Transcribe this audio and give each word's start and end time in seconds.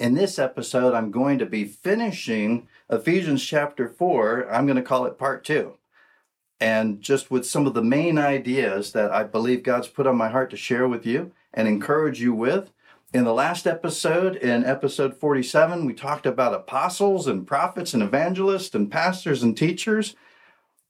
In 0.00 0.14
this 0.14 0.38
episode, 0.38 0.94
I'm 0.94 1.10
going 1.10 1.38
to 1.40 1.44
be 1.44 1.66
finishing 1.66 2.66
Ephesians 2.88 3.44
chapter 3.44 3.86
4. 3.86 4.50
I'm 4.50 4.64
going 4.64 4.78
to 4.78 4.82
call 4.82 5.04
it 5.04 5.18
part 5.18 5.44
two. 5.44 5.74
And 6.58 7.02
just 7.02 7.30
with 7.30 7.44
some 7.44 7.66
of 7.66 7.74
the 7.74 7.82
main 7.82 8.16
ideas 8.16 8.92
that 8.92 9.10
I 9.10 9.24
believe 9.24 9.62
God's 9.62 9.88
put 9.88 10.06
on 10.06 10.16
my 10.16 10.30
heart 10.30 10.48
to 10.50 10.56
share 10.56 10.88
with 10.88 11.04
you 11.04 11.32
and 11.52 11.68
encourage 11.68 12.18
you 12.18 12.32
with. 12.32 12.72
In 13.12 13.24
the 13.24 13.34
last 13.34 13.66
episode, 13.66 14.36
in 14.36 14.64
episode 14.64 15.18
47, 15.18 15.84
we 15.84 15.92
talked 15.92 16.24
about 16.24 16.54
apostles 16.54 17.26
and 17.26 17.46
prophets 17.46 17.92
and 17.92 18.02
evangelists 18.02 18.74
and 18.74 18.90
pastors 18.90 19.42
and 19.42 19.54
teachers. 19.54 20.16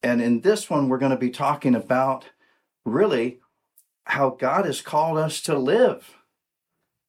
And 0.04 0.22
in 0.22 0.42
this 0.42 0.70
one, 0.70 0.88
we're 0.88 0.98
going 0.98 1.10
to 1.10 1.16
be 1.16 1.30
talking 1.30 1.74
about 1.74 2.26
really 2.84 3.40
how 4.04 4.30
God 4.30 4.66
has 4.66 4.80
called 4.80 5.18
us 5.18 5.40
to 5.40 5.58
live. 5.58 6.14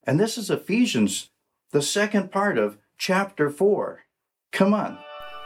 And 0.04 0.20
this 0.20 0.36
is 0.36 0.50
Ephesians, 0.50 1.30
the 1.72 1.82
second 1.82 2.32
part 2.32 2.58
of 2.58 2.78
chapter 2.98 3.50
4. 3.50 4.02
Come 4.52 4.74
on. 4.74 4.98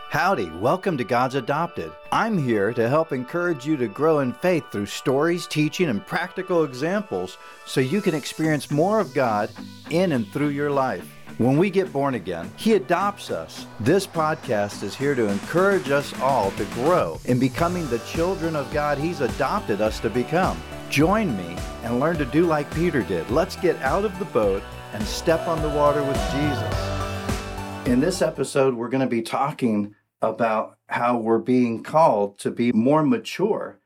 Howdy, 0.09 0.49
welcome 0.59 0.97
to 0.97 1.03
God's 1.03 1.35
Adopted. 1.35 1.91
I'm 2.11 2.35
here 2.38 2.73
to 2.73 2.89
help 2.89 3.11
encourage 3.11 3.66
you 3.67 3.77
to 3.77 3.88
grow 3.88 4.20
in 4.20 4.33
faith 4.33 4.63
through 4.71 4.88
stories, 4.88 5.45
teaching, 5.45 5.88
and 5.88 6.05
practical 6.05 6.63
examples 6.63 7.38
so 7.67 7.80
you 7.80 8.02
can 8.02 8.16
experience 8.16 8.71
more 8.71 8.99
of 8.99 9.13
God 9.13 9.52
in 9.91 10.13
and 10.13 10.27
through 10.30 10.49
your 10.49 10.71
life. 10.71 11.07
When 11.38 11.57
we 11.57 11.69
get 11.69 11.93
born 11.93 12.16
again, 12.16 12.52
He 12.55 12.73
adopts 12.73 13.30
us. 13.30 13.67
This 13.80 14.07
podcast 14.07 14.81
is 14.81 14.95
here 14.95 15.13
to 15.13 15.30
encourage 15.30 15.91
us 15.91 16.17
all 16.21 16.49
to 16.52 16.66
grow 16.73 17.19
in 17.25 17.38
becoming 17.38 17.88
the 17.89 17.99
children 17.99 18.55
of 18.55 18.73
God 18.73 18.97
He's 18.97 19.21
adopted 19.21 19.80
us 19.80 19.99
to 19.99 20.09
become. 20.09 20.59
Join 20.89 21.38
me 21.38 21.57
and 21.83 21.99
learn 21.99 22.17
to 22.17 22.25
do 22.25 22.45
like 22.47 22.73
Peter 22.73 23.03
did. 23.03 23.30
Let's 23.30 23.57
get 23.57 23.75
out 23.81 24.05
of 24.05 24.17
the 24.17 24.25
boat 24.25 24.63
and 24.95 25.05
step 25.05 25.45
on 25.45 25.62
the 25.62 25.67
water 25.67 26.02
with 26.02 26.16
Jesus. 26.31 27.86
In 27.86 27.99
this 27.99 28.22
episode, 28.22 28.76
we're 28.76 28.88
going 28.88 29.02
to 29.02 29.08
be 29.08 29.22
talking 29.22 29.94
about 30.22 30.78
how 30.88 31.17
we're 31.17 31.38
being 31.38 31.83
called 31.83 32.39
to 32.39 32.50
be 32.50 32.72
more 32.72 33.03
mature 33.03 33.78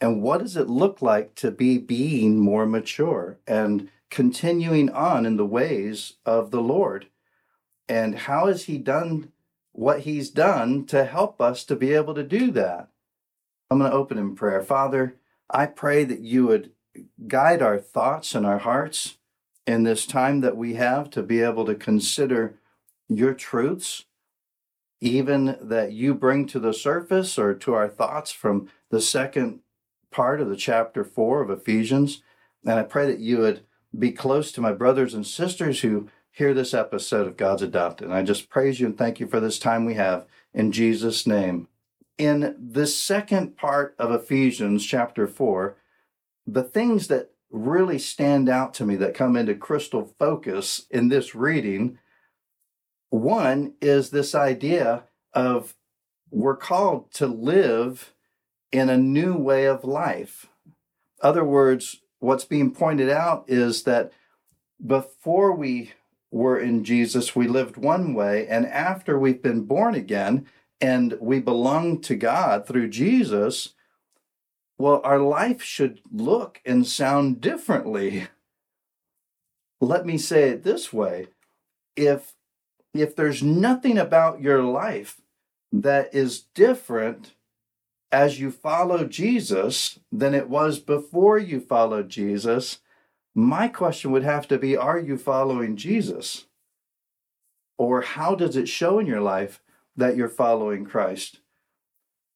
and 0.00 0.22
what 0.22 0.38
does 0.40 0.56
it 0.56 0.68
look 0.68 1.00
like 1.00 1.36
to 1.36 1.52
be 1.52 1.78
being 1.78 2.40
more 2.40 2.66
mature 2.66 3.38
and 3.46 3.88
continuing 4.10 4.90
on 4.90 5.24
in 5.24 5.36
the 5.36 5.46
ways 5.46 6.14
of 6.26 6.50
the 6.50 6.60
Lord. 6.60 7.06
And 7.88 8.18
how 8.18 8.48
has 8.48 8.64
he 8.64 8.76
done 8.76 9.30
what 9.70 10.00
he's 10.00 10.30
done 10.30 10.84
to 10.86 11.04
help 11.04 11.40
us 11.40 11.62
to 11.66 11.76
be 11.76 11.92
able 11.92 12.14
to 12.14 12.24
do 12.24 12.50
that? 12.50 12.88
I'm 13.70 13.78
going 13.78 13.88
to 13.88 13.96
open 13.96 14.18
in 14.18 14.34
prayer. 14.34 14.62
Father 14.62 15.14
i 15.48 15.64
pray 15.64 16.02
that 16.02 16.22
you 16.22 16.44
would 16.48 16.72
guide 17.28 17.62
our 17.62 17.78
thoughts 17.78 18.34
and 18.34 18.44
our 18.44 18.58
hearts 18.58 19.18
in 19.66 19.82
this 19.82 20.06
time 20.06 20.40
that 20.40 20.56
we 20.56 20.74
have 20.74 21.10
to 21.10 21.22
be 21.22 21.40
able 21.40 21.64
to 21.66 21.74
consider 21.74 22.54
your 23.08 23.34
truths 23.34 24.04
even 25.00 25.56
that 25.60 25.92
you 25.92 26.14
bring 26.14 26.46
to 26.46 26.58
the 26.58 26.72
surface 26.72 27.38
or 27.38 27.54
to 27.54 27.74
our 27.74 27.88
thoughts 27.88 28.32
from 28.32 28.68
the 28.90 29.00
second 29.00 29.60
part 30.10 30.40
of 30.40 30.48
the 30.48 30.56
chapter 30.56 31.04
4 31.04 31.42
of 31.42 31.50
Ephesians. 31.50 32.22
And 32.64 32.78
I 32.78 32.82
pray 32.82 33.06
that 33.06 33.20
you 33.20 33.38
would 33.38 33.60
be 33.96 34.12
close 34.12 34.52
to 34.52 34.60
my 34.60 34.72
brothers 34.72 35.14
and 35.14 35.26
sisters 35.26 35.80
who 35.80 36.08
hear 36.30 36.54
this 36.54 36.74
episode 36.74 37.26
of 37.26 37.36
God's 37.36 37.62
Adopted. 37.62 38.08
And 38.08 38.16
I 38.16 38.22
just 38.22 38.48
praise 38.48 38.80
you 38.80 38.86
and 38.86 38.96
thank 38.96 39.20
you 39.20 39.26
for 39.26 39.40
this 39.40 39.58
time 39.58 39.84
we 39.84 39.94
have 39.94 40.26
in 40.54 40.72
Jesus' 40.72 41.26
name. 41.26 41.68
In 42.18 42.56
this 42.58 42.98
second 42.98 43.56
part 43.56 43.94
of 43.98 44.10
Ephesians 44.10 44.84
chapter 44.84 45.26
4, 45.26 45.76
the 46.46 46.62
things 46.62 47.08
that 47.08 47.30
really 47.56 47.98
stand 47.98 48.48
out 48.48 48.74
to 48.74 48.84
me 48.84 48.96
that 48.96 49.14
come 49.14 49.36
into 49.36 49.54
crystal 49.54 50.14
focus 50.18 50.86
in 50.90 51.08
this 51.08 51.34
reading 51.34 51.98
one 53.10 53.74
is 53.80 54.10
this 54.10 54.34
idea 54.34 55.04
of 55.32 55.74
we're 56.30 56.56
called 56.56 57.12
to 57.12 57.26
live 57.26 58.12
in 58.72 58.88
a 58.88 58.98
new 58.98 59.36
way 59.36 59.64
of 59.64 59.84
life. 59.84 60.46
Other 61.22 61.44
words, 61.44 62.00
what's 62.18 62.44
being 62.44 62.72
pointed 62.72 63.08
out 63.08 63.44
is 63.46 63.84
that 63.84 64.12
before 64.84 65.52
we 65.52 65.92
were 66.30 66.58
in 66.58 66.84
Jesus, 66.84 67.34
we 67.34 67.46
lived 67.46 67.76
one 67.76 68.12
way, 68.12 68.46
and 68.48 68.66
after 68.66 69.18
we've 69.18 69.42
been 69.42 69.62
born 69.62 69.94
again 69.94 70.46
and 70.80 71.16
we 71.20 71.40
belong 71.40 72.00
to 72.02 72.16
God 72.16 72.66
through 72.66 72.88
Jesus, 72.88 73.74
well, 74.78 75.00
our 75.04 75.18
life 75.18 75.62
should 75.62 76.00
look 76.12 76.60
and 76.64 76.86
sound 76.86 77.40
differently. 77.40 78.28
Let 79.80 80.06
me 80.06 80.18
say 80.18 80.50
it 80.50 80.62
this 80.62 80.92
way 80.92 81.28
if 81.96 82.34
if 82.94 83.14
there's 83.14 83.42
nothing 83.42 83.98
about 83.98 84.40
your 84.40 84.62
life 84.62 85.20
that 85.72 86.14
is 86.14 86.40
different 86.54 87.34
as 88.12 88.40
you 88.40 88.50
follow 88.50 89.04
Jesus 89.04 89.98
than 90.10 90.34
it 90.34 90.48
was 90.48 90.78
before 90.78 91.38
you 91.38 91.60
followed 91.60 92.08
Jesus, 92.08 92.78
my 93.34 93.68
question 93.68 94.12
would 94.12 94.22
have 94.22 94.48
to 94.48 94.58
be 94.58 94.76
Are 94.76 94.98
you 94.98 95.18
following 95.18 95.76
Jesus? 95.76 96.46
Or 97.78 98.00
how 98.00 98.34
does 98.34 98.56
it 98.56 98.68
show 98.68 98.98
in 98.98 99.06
your 99.06 99.20
life 99.20 99.60
that 99.96 100.16
you're 100.16 100.28
following 100.28 100.84
Christ? 100.84 101.40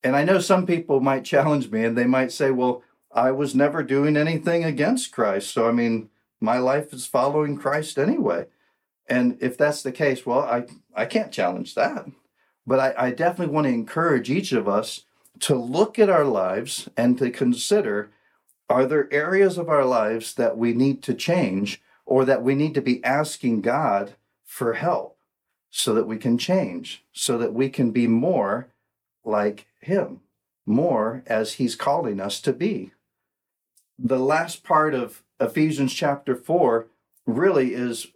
And 0.02 0.16
I 0.16 0.24
know 0.24 0.38
some 0.38 0.66
people 0.66 1.00
might 1.00 1.24
challenge 1.24 1.70
me 1.70 1.84
and 1.84 1.96
they 1.96 2.06
might 2.06 2.32
say, 2.32 2.50
Well, 2.50 2.82
I 3.12 3.32
was 3.32 3.54
never 3.54 3.82
doing 3.82 4.16
anything 4.16 4.64
against 4.64 5.12
Christ. 5.12 5.52
So, 5.52 5.68
I 5.68 5.72
mean, 5.72 6.10
my 6.40 6.58
life 6.58 6.92
is 6.92 7.06
following 7.06 7.56
Christ 7.56 7.98
anyway. 7.98 8.46
And 9.08 9.36
if 9.40 9.58
that's 9.58 9.82
the 9.82 9.92
case, 9.92 10.24
well, 10.24 10.40
I, 10.40 10.66
I 10.94 11.04
can't 11.04 11.32
challenge 11.32 11.74
that. 11.74 12.06
But 12.66 12.78
I, 12.78 13.06
I 13.06 13.10
definitely 13.10 13.52
want 13.52 13.66
to 13.66 13.72
encourage 13.72 14.30
each 14.30 14.52
of 14.52 14.68
us 14.68 15.04
to 15.40 15.56
look 15.56 15.98
at 15.98 16.10
our 16.10 16.24
lives 16.24 16.88
and 16.96 17.18
to 17.18 17.30
consider 17.30 18.10
are 18.68 18.86
there 18.86 19.12
areas 19.12 19.58
of 19.58 19.68
our 19.68 19.84
lives 19.84 20.34
that 20.34 20.56
we 20.56 20.72
need 20.72 21.02
to 21.02 21.14
change 21.14 21.82
or 22.06 22.24
that 22.24 22.42
we 22.42 22.54
need 22.54 22.74
to 22.74 22.80
be 22.80 23.02
asking 23.02 23.62
God 23.62 24.14
for 24.44 24.74
help 24.74 25.18
so 25.70 25.92
that 25.94 26.06
we 26.06 26.16
can 26.16 26.38
change, 26.38 27.04
so 27.12 27.36
that 27.38 27.52
we 27.52 27.68
can 27.68 27.90
be 27.90 28.06
more 28.06 28.68
like 29.30 29.66
Him, 29.80 30.20
more 30.66 31.22
as 31.26 31.54
He's 31.54 31.76
calling 31.76 32.20
us 32.20 32.40
to 32.42 32.52
be? 32.52 32.92
The 33.98 34.18
last 34.18 34.64
part 34.64 34.94
of 34.94 35.22
Ephesians 35.40 35.94
chapter 35.94 36.34
4 36.34 36.88
really 37.26 37.74
is 37.74 38.08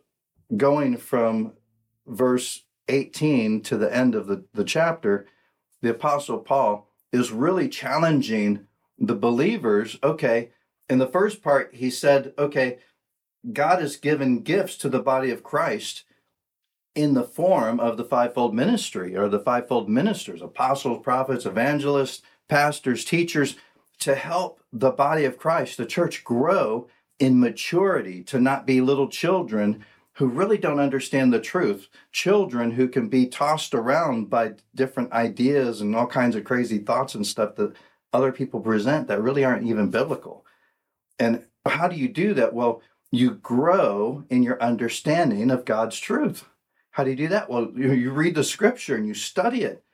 going 0.56 0.96
from 0.96 1.52
verse 2.06 2.64
18 2.88 3.62
to 3.62 3.76
the 3.76 3.94
end 3.94 4.14
of 4.14 4.26
the, 4.26 4.44
the 4.52 4.64
chapter, 4.64 5.26
the 5.82 5.90
Apostle 5.90 6.38
Paul 6.38 6.88
is 7.12 7.30
really 7.30 7.68
challenging 7.68 8.66
the 8.98 9.14
believers. 9.14 9.98
Okay, 10.02 10.50
in 10.88 10.98
the 10.98 11.06
first 11.06 11.42
part, 11.42 11.74
he 11.74 11.90
said, 11.90 12.32
okay, 12.38 12.78
God 13.52 13.80
has 13.80 13.96
given 13.96 14.40
gifts 14.40 14.76
to 14.78 14.88
the 14.88 15.00
body 15.00 15.30
of 15.30 15.42
Christ 15.42 16.04
in 16.94 17.14
the 17.14 17.24
form 17.24 17.80
of 17.80 17.96
the 17.96 18.04
fivefold 18.04 18.54
ministry 18.54 19.16
or 19.16 19.28
the 19.28 19.40
fivefold 19.40 19.88
ministers 19.88 20.42
apostles, 20.42 21.02
prophets, 21.02 21.46
evangelists, 21.46 22.22
pastors, 22.48 23.04
teachers 23.04 23.56
to 23.98 24.14
help 24.14 24.60
the 24.72 24.90
body 24.90 25.24
of 25.24 25.38
Christ, 25.38 25.76
the 25.76 25.86
church, 25.86 26.24
grow 26.24 26.88
in 27.18 27.40
maturity, 27.40 28.22
to 28.24 28.40
not 28.40 28.66
be 28.66 28.80
little 28.80 29.08
children 29.08 29.84
who 30.14 30.26
really 30.26 30.58
don't 30.58 30.78
understand 30.78 31.32
the 31.32 31.40
truth, 31.40 31.88
children 32.12 32.72
who 32.72 32.88
can 32.88 33.08
be 33.08 33.26
tossed 33.26 33.74
around 33.74 34.30
by 34.30 34.52
different 34.74 35.12
ideas 35.12 35.80
and 35.80 35.94
all 35.94 36.06
kinds 36.06 36.36
of 36.36 36.44
crazy 36.44 36.78
thoughts 36.78 37.14
and 37.14 37.26
stuff 37.26 37.56
that 37.56 37.74
other 38.12 38.30
people 38.30 38.60
present 38.60 39.08
that 39.08 39.20
really 39.20 39.44
aren't 39.44 39.66
even 39.66 39.90
biblical. 39.90 40.44
And 41.18 41.44
how 41.66 41.88
do 41.88 41.96
you 41.96 42.08
do 42.08 42.34
that? 42.34 42.54
Well, 42.54 42.80
you 43.10 43.32
grow 43.32 44.24
in 44.30 44.42
your 44.42 44.60
understanding 44.62 45.50
of 45.50 45.64
God's 45.64 45.98
truth. 45.98 46.44
How 46.94 47.04
do 47.04 47.10
you 47.10 47.16
do 47.16 47.28
that? 47.28 47.50
Well, 47.50 47.70
you 47.76 48.10
read 48.10 48.34
the 48.34 48.44
scripture 48.44 48.96
and 48.96 49.06
you 49.06 49.14
study 49.14 49.62
it. 49.62 49.84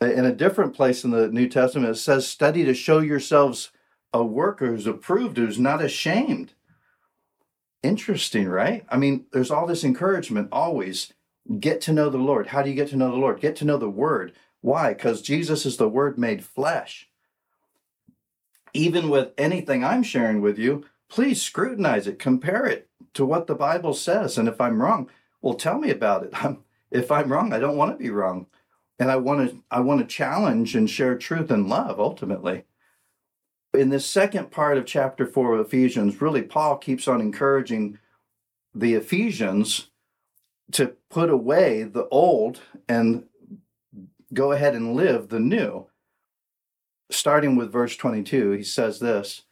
In 0.00 0.24
a 0.24 0.34
different 0.34 0.74
place 0.74 1.04
in 1.04 1.10
the 1.10 1.28
New 1.28 1.48
Testament, 1.48 1.90
it 1.90 1.98
says, 1.98 2.26
Study 2.26 2.64
to 2.64 2.74
show 2.74 3.00
yourselves 3.00 3.70
a 4.12 4.24
worker 4.24 4.66
who's 4.68 4.86
approved, 4.86 5.36
who's 5.36 5.58
not 5.58 5.82
ashamed 5.82 6.54
Interesting, 7.82 8.46
right? 8.46 8.84
I 8.90 8.98
mean, 8.98 9.24
there's 9.32 9.50
all 9.50 9.66
this 9.66 9.84
encouragement 9.84 10.48
always. 10.52 11.12
Get 11.58 11.80
to 11.82 11.92
know 11.92 12.10
the 12.10 12.18
Lord. 12.18 12.48
How 12.48 12.62
do 12.62 12.68
you 12.68 12.76
get 12.76 12.88
to 12.90 12.96
know 12.96 13.10
the 13.10 13.16
Lord? 13.16 13.40
Get 13.40 13.56
to 13.56 13.64
know 13.64 13.78
the 13.78 13.88
Word. 13.88 14.34
Why? 14.60 14.92
Because 14.92 15.22
Jesus 15.22 15.64
is 15.64 15.78
the 15.78 15.88
Word 15.88 16.18
made 16.18 16.44
flesh. 16.44 17.08
Even 18.74 19.08
with 19.08 19.30
anything 19.38 19.82
I'm 19.82 20.02
sharing 20.02 20.42
with 20.42 20.58
you, 20.58 20.84
please 21.08 21.40
scrutinize 21.40 22.06
it, 22.06 22.18
compare 22.18 22.66
it 22.66 22.88
to 23.14 23.24
what 23.24 23.46
the 23.46 23.54
Bible 23.54 23.94
says. 23.94 24.36
And 24.36 24.46
if 24.46 24.60
I'm 24.60 24.82
wrong, 24.82 25.08
well, 25.42 25.54
tell 25.54 25.78
me 25.78 25.90
about 25.90 26.24
it. 26.24 26.30
I'm, 26.44 26.64
if 26.90 27.10
I'm 27.10 27.32
wrong, 27.32 27.52
I 27.52 27.58
don't 27.58 27.76
want 27.76 27.92
to 27.92 28.02
be 28.02 28.10
wrong. 28.10 28.46
And 28.98 29.10
I 29.10 29.16
want 29.16 29.50
to 29.50 29.62
I 29.70 29.80
want 29.80 30.00
to 30.00 30.06
challenge 30.06 30.74
and 30.76 30.88
share 30.88 31.16
truth 31.16 31.50
and 31.50 31.68
love 31.68 31.98
ultimately 31.98 32.64
in 33.74 33.90
this 33.90 34.06
second 34.06 34.50
part 34.50 34.78
of 34.78 34.86
chapter 34.86 35.26
4 35.26 35.54
of 35.54 35.66
Ephesians, 35.66 36.20
really, 36.20 36.42
Paul 36.42 36.76
keeps 36.76 37.06
on 37.06 37.20
encouraging 37.20 37.98
the 38.74 38.94
Ephesians 38.94 39.88
to 40.72 40.96
put 41.08 41.30
away 41.30 41.82
the 41.82 42.06
old 42.08 42.60
and 42.88 43.24
go 44.32 44.52
ahead 44.52 44.74
and 44.74 44.94
live 44.94 45.28
the 45.28 45.40
new. 45.40 45.86
Starting 47.10 47.56
with 47.56 47.72
verse 47.72 47.96
22, 47.96 48.52
he 48.52 48.62
says 48.62 49.00
this 49.00 49.42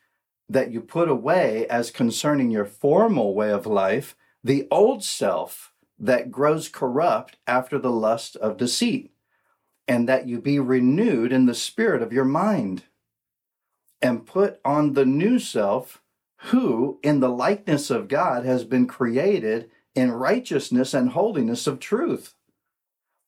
that 0.50 0.70
you 0.70 0.80
put 0.80 1.10
away 1.10 1.66
as 1.66 1.90
concerning 1.90 2.50
your 2.50 2.64
formal 2.64 3.34
way 3.34 3.50
of 3.50 3.66
life 3.66 4.16
the 4.42 4.66
old 4.70 5.04
self 5.04 5.74
that 5.98 6.30
grows 6.30 6.68
corrupt 6.68 7.36
after 7.46 7.78
the 7.78 7.90
lust 7.90 8.36
of 8.36 8.56
deceit, 8.56 9.10
and 9.86 10.08
that 10.08 10.28
you 10.28 10.40
be 10.40 10.58
renewed 10.58 11.32
in 11.32 11.46
the 11.46 11.54
spirit 11.54 12.02
of 12.02 12.12
your 12.12 12.24
mind, 12.24 12.84
and 14.00 14.26
put 14.26 14.60
on 14.64 14.92
the 14.92 15.06
new 15.06 15.38
self, 15.38 16.02
who 16.52 17.00
in 17.02 17.20
the 17.20 17.30
likeness 17.30 17.90
of 17.90 18.06
God 18.06 18.44
has 18.44 18.64
been 18.64 18.86
created 18.86 19.70
in 19.94 20.12
righteousness 20.12 20.94
and 20.94 21.10
holiness 21.10 21.66
of 21.66 21.80
truth. 21.80 22.34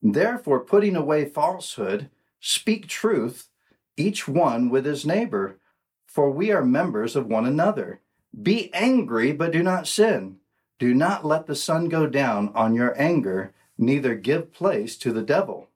Therefore, 0.00 0.60
putting 0.60 0.94
away 0.94 1.24
falsehood, 1.24 2.08
speak 2.38 2.86
truth, 2.86 3.48
each 3.96 4.28
one 4.28 4.70
with 4.70 4.84
his 4.84 5.04
neighbor, 5.04 5.58
for 6.06 6.30
we 6.30 6.52
are 6.52 6.64
members 6.64 7.16
of 7.16 7.26
one 7.26 7.46
another. 7.46 8.00
Be 8.40 8.72
angry, 8.72 9.32
but 9.32 9.52
do 9.52 9.62
not 9.62 9.86
sin. 9.86 10.36
Do 10.80 10.94
not 10.94 11.26
let 11.26 11.46
the 11.46 11.54
sun 11.54 11.90
go 11.90 12.06
down 12.06 12.50
on 12.54 12.74
your 12.74 12.98
anger, 13.00 13.52
neither 13.76 14.14
give 14.14 14.52
place 14.52 14.96
to 14.96 15.12
the 15.12 15.22
devil. 15.22 15.68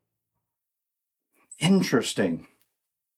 Interesting. 1.60 2.48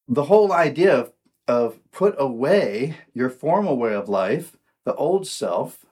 The 0.08 0.24
whole 0.24 0.52
idea 0.52 0.94
of, 0.94 1.12
of 1.46 1.78
put 1.92 2.16
away 2.18 2.96
your 3.14 3.30
formal 3.30 3.76
way 3.76 3.94
of 3.94 4.08
life, 4.08 4.56
the 4.84 4.96
old 4.96 5.28
self, 5.28 5.86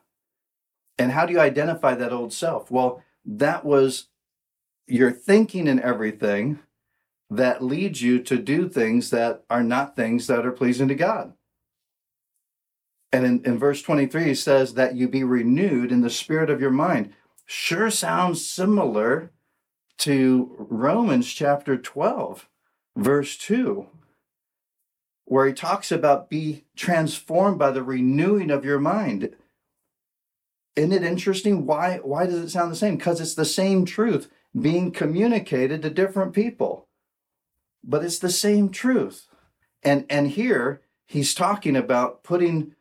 and 0.98 1.12
how 1.12 1.26
do 1.26 1.32
you 1.32 1.40
identify 1.40 1.94
that 1.94 2.12
old 2.12 2.32
self? 2.32 2.72
Well, 2.72 3.02
that 3.24 3.64
was 3.64 4.08
your 4.88 5.12
thinking 5.12 5.68
and 5.68 5.80
everything 5.80 6.58
that 7.30 7.62
leads 7.62 8.02
you 8.02 8.20
to 8.20 8.36
do 8.36 8.68
things 8.68 9.10
that 9.10 9.44
are 9.48 9.62
not 9.62 9.94
things 9.94 10.26
that 10.26 10.44
are 10.44 10.52
pleasing 10.52 10.88
to 10.88 10.94
God. 10.96 11.34
And 13.14 13.24
in, 13.24 13.44
in 13.44 13.58
verse 13.60 13.80
23, 13.80 14.24
he 14.24 14.34
says 14.34 14.74
that 14.74 14.96
you 14.96 15.06
be 15.06 15.22
renewed 15.22 15.92
in 15.92 16.00
the 16.00 16.10
spirit 16.10 16.50
of 16.50 16.60
your 16.60 16.72
mind. 16.72 17.14
Sure 17.46 17.88
sounds 17.88 18.44
similar 18.44 19.30
to 19.98 20.56
Romans 20.58 21.32
chapter 21.32 21.76
12, 21.76 22.48
verse 22.96 23.36
2, 23.36 23.86
where 25.26 25.46
he 25.46 25.52
talks 25.52 25.92
about 25.92 26.28
be 26.28 26.64
transformed 26.74 27.56
by 27.56 27.70
the 27.70 27.84
renewing 27.84 28.50
of 28.50 28.64
your 28.64 28.80
mind. 28.80 29.30
Isn't 30.74 30.90
it 30.90 31.04
interesting? 31.04 31.66
Why, 31.66 31.98
why 31.98 32.26
does 32.26 32.42
it 32.42 32.50
sound 32.50 32.72
the 32.72 32.76
same? 32.76 32.96
Because 32.96 33.20
it's 33.20 33.36
the 33.36 33.44
same 33.44 33.84
truth 33.84 34.28
being 34.60 34.90
communicated 34.90 35.82
to 35.82 35.90
different 35.90 36.32
people. 36.32 36.88
But 37.84 38.04
it's 38.04 38.18
the 38.18 38.30
same 38.30 38.70
truth. 38.70 39.28
And 39.84 40.04
and 40.10 40.30
here 40.30 40.80
he's 41.06 41.32
talking 41.32 41.76
about 41.76 42.24
putting 42.24 42.74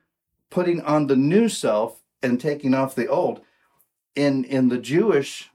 putting 0.53 0.79
on 0.81 1.07
the 1.07 1.15
new 1.15 1.50
self 1.50 2.03
and 2.21 2.39
taking 2.39 2.75
off 2.75 2.94
the 2.94 3.07
old. 3.07 3.41
In 4.15 4.44
in 4.44 4.69
the 4.69 4.77
Jewish 4.77 5.50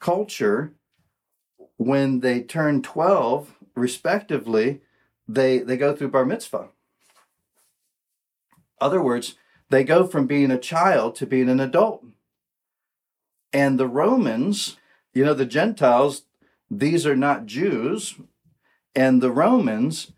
culture, 0.00 0.72
when 1.76 2.20
they 2.20 2.40
turn 2.40 2.80
12 2.80 3.54
respectively, 3.74 4.80
they 5.28 5.58
they 5.58 5.76
go 5.76 5.94
through 5.94 6.08
bar 6.08 6.24
mitzvah. 6.24 6.68
Other 8.80 9.02
words, 9.02 9.34
they 9.68 9.84
go 9.84 10.06
from 10.06 10.26
being 10.26 10.50
a 10.50 10.58
child 10.58 11.14
to 11.16 11.26
being 11.26 11.50
an 11.50 11.60
adult. 11.60 12.02
And 13.52 13.78
the 13.78 13.88
Romans, 13.88 14.78
you 15.12 15.22
know, 15.22 15.34
the 15.34 15.44
Gentiles, 15.44 16.22
these 16.70 17.06
are 17.06 17.16
not 17.16 17.44
Jews. 17.44 18.14
And 18.94 19.20
the 19.20 19.30
Romans, 19.30 20.12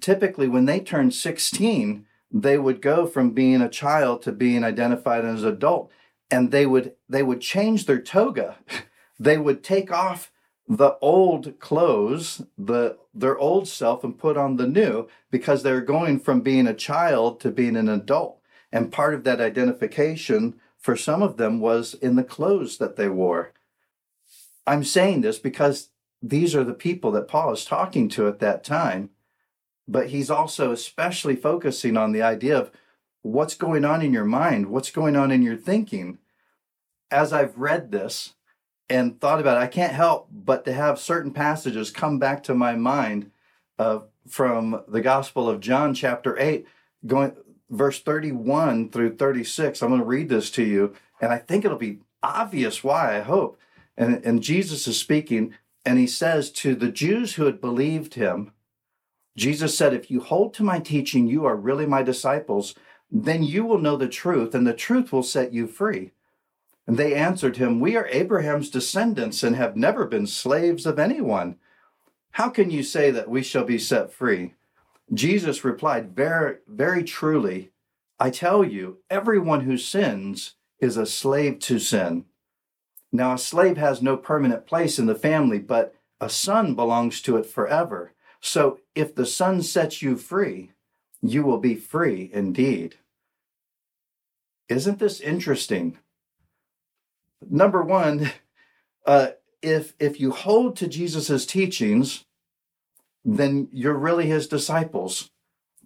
typically, 0.00 0.46
when 0.46 0.66
they 0.66 0.78
turn 0.78 1.10
16, 1.10 2.06
they 2.32 2.56
would 2.58 2.80
go 2.80 3.06
from 3.06 3.30
being 3.30 3.60
a 3.60 3.68
child 3.68 4.22
to 4.22 4.32
being 4.32 4.64
identified 4.64 5.24
as 5.24 5.42
an 5.42 5.50
adult. 5.50 5.90
And 6.30 6.50
they 6.50 6.64
would 6.64 6.94
they 7.08 7.22
would 7.22 7.40
change 7.40 7.86
their 7.86 8.00
toga. 8.00 8.56
they 9.18 9.36
would 9.36 9.62
take 9.62 9.92
off 9.92 10.32
the 10.66 10.96
old 11.02 11.58
clothes, 11.60 12.42
the 12.56 12.96
their 13.12 13.36
old 13.36 13.68
self, 13.68 14.02
and 14.02 14.18
put 14.18 14.38
on 14.38 14.56
the 14.56 14.66
new 14.66 15.08
because 15.30 15.62
they're 15.62 15.82
going 15.82 16.18
from 16.18 16.40
being 16.40 16.66
a 16.66 16.74
child 16.74 17.38
to 17.40 17.50
being 17.50 17.76
an 17.76 17.88
adult. 17.88 18.40
And 18.72 18.90
part 18.90 19.12
of 19.12 19.24
that 19.24 19.40
identification 19.40 20.54
for 20.78 20.96
some 20.96 21.22
of 21.22 21.36
them 21.36 21.60
was 21.60 21.94
in 21.94 22.16
the 22.16 22.24
clothes 22.24 22.78
that 22.78 22.96
they 22.96 23.08
wore. 23.08 23.52
I'm 24.66 24.84
saying 24.84 25.20
this 25.20 25.38
because 25.38 25.90
these 26.22 26.54
are 26.54 26.64
the 26.64 26.72
people 26.72 27.10
that 27.12 27.28
Paul 27.28 27.52
is 27.52 27.64
talking 27.64 28.08
to 28.10 28.28
at 28.28 28.38
that 28.38 28.64
time, 28.64 29.10
but 29.88 30.08
he's 30.08 30.30
also 30.30 30.72
especially 30.72 31.36
focusing 31.36 31.96
on 31.96 32.12
the 32.12 32.22
idea 32.22 32.58
of 32.58 32.70
what's 33.22 33.54
going 33.54 33.84
on 33.84 34.02
in 34.02 34.12
your 34.12 34.24
mind, 34.24 34.66
what's 34.66 34.90
going 34.90 35.16
on 35.16 35.30
in 35.30 35.42
your 35.42 35.56
thinking. 35.56 36.18
As 37.10 37.32
I've 37.32 37.58
read 37.58 37.90
this 37.90 38.34
and 38.88 39.20
thought 39.20 39.40
about 39.40 39.58
it, 39.58 39.64
I 39.64 39.66
can't 39.68 39.92
help 39.92 40.28
but 40.30 40.64
to 40.64 40.72
have 40.72 40.98
certain 40.98 41.32
passages 41.32 41.90
come 41.90 42.18
back 42.18 42.42
to 42.44 42.54
my 42.54 42.74
mind 42.74 43.30
uh, 43.78 44.00
from 44.28 44.82
the 44.88 45.00
Gospel 45.00 45.48
of 45.48 45.60
John, 45.60 45.94
chapter 45.94 46.38
8, 46.38 46.66
going 47.06 47.32
verse 47.70 48.00
31 48.00 48.90
through 48.90 49.16
36. 49.16 49.82
I'm 49.82 49.88
going 49.88 50.00
to 50.00 50.06
read 50.06 50.28
this 50.28 50.50
to 50.52 50.62
you, 50.62 50.94
and 51.20 51.32
I 51.32 51.38
think 51.38 51.64
it'll 51.64 51.78
be 51.78 52.00
obvious 52.22 52.84
why, 52.84 53.18
I 53.18 53.20
hope. 53.20 53.58
And, 53.96 54.24
and 54.24 54.42
Jesus 54.42 54.86
is 54.86 54.98
speaking, 54.98 55.54
and 55.84 55.98
he 55.98 56.06
says 56.06 56.50
to 56.52 56.74
the 56.74 56.90
Jews 56.90 57.34
who 57.34 57.44
had 57.44 57.60
believed 57.60 58.14
him, 58.14 58.52
Jesus 59.36 59.76
said, 59.76 59.94
If 59.94 60.10
you 60.10 60.20
hold 60.20 60.54
to 60.54 60.62
my 60.62 60.78
teaching, 60.78 61.26
you 61.26 61.44
are 61.44 61.56
really 61.56 61.86
my 61.86 62.02
disciples. 62.02 62.74
Then 63.10 63.42
you 63.42 63.64
will 63.64 63.78
know 63.78 63.96
the 63.96 64.08
truth, 64.08 64.54
and 64.54 64.66
the 64.66 64.74
truth 64.74 65.12
will 65.12 65.22
set 65.22 65.52
you 65.52 65.66
free. 65.66 66.12
And 66.86 66.96
they 66.96 67.14
answered 67.14 67.56
him, 67.56 67.80
We 67.80 67.96
are 67.96 68.08
Abraham's 68.08 68.70
descendants 68.70 69.42
and 69.42 69.56
have 69.56 69.76
never 69.76 70.06
been 70.06 70.26
slaves 70.26 70.86
of 70.86 70.98
anyone. 70.98 71.56
How 72.32 72.48
can 72.48 72.70
you 72.70 72.82
say 72.82 73.10
that 73.10 73.28
we 73.28 73.42
shall 73.42 73.64
be 73.64 73.78
set 73.78 74.12
free? 74.12 74.54
Jesus 75.12 75.64
replied, 75.64 76.16
Very, 76.16 76.56
very 76.66 77.04
truly, 77.04 77.70
I 78.18 78.30
tell 78.30 78.64
you, 78.64 78.98
everyone 79.10 79.62
who 79.62 79.76
sins 79.76 80.54
is 80.80 80.96
a 80.96 81.06
slave 81.06 81.58
to 81.60 81.78
sin. 81.78 82.24
Now, 83.12 83.34
a 83.34 83.38
slave 83.38 83.76
has 83.76 84.00
no 84.00 84.16
permanent 84.16 84.66
place 84.66 84.98
in 84.98 85.06
the 85.06 85.14
family, 85.14 85.58
but 85.58 85.94
a 86.20 86.30
son 86.30 86.74
belongs 86.74 87.20
to 87.22 87.36
it 87.36 87.44
forever. 87.44 88.12
So 88.42 88.80
if 88.94 89.14
the 89.14 89.24
son 89.24 89.62
sets 89.62 90.02
you 90.02 90.16
free, 90.16 90.72
you 91.22 91.44
will 91.44 91.58
be 91.58 91.76
free 91.76 92.28
indeed. 92.32 92.96
Isn't 94.68 94.98
this 94.98 95.20
interesting? 95.20 95.98
Number 97.48 97.82
one, 97.82 98.32
uh, 99.06 99.28
if 99.62 99.94
if 100.00 100.20
you 100.20 100.32
hold 100.32 100.76
to 100.76 100.88
Jesus's 100.88 101.46
teachings, 101.46 102.24
then 103.24 103.68
you're 103.72 103.94
really 103.94 104.26
his 104.26 104.48
disciples. 104.48 105.30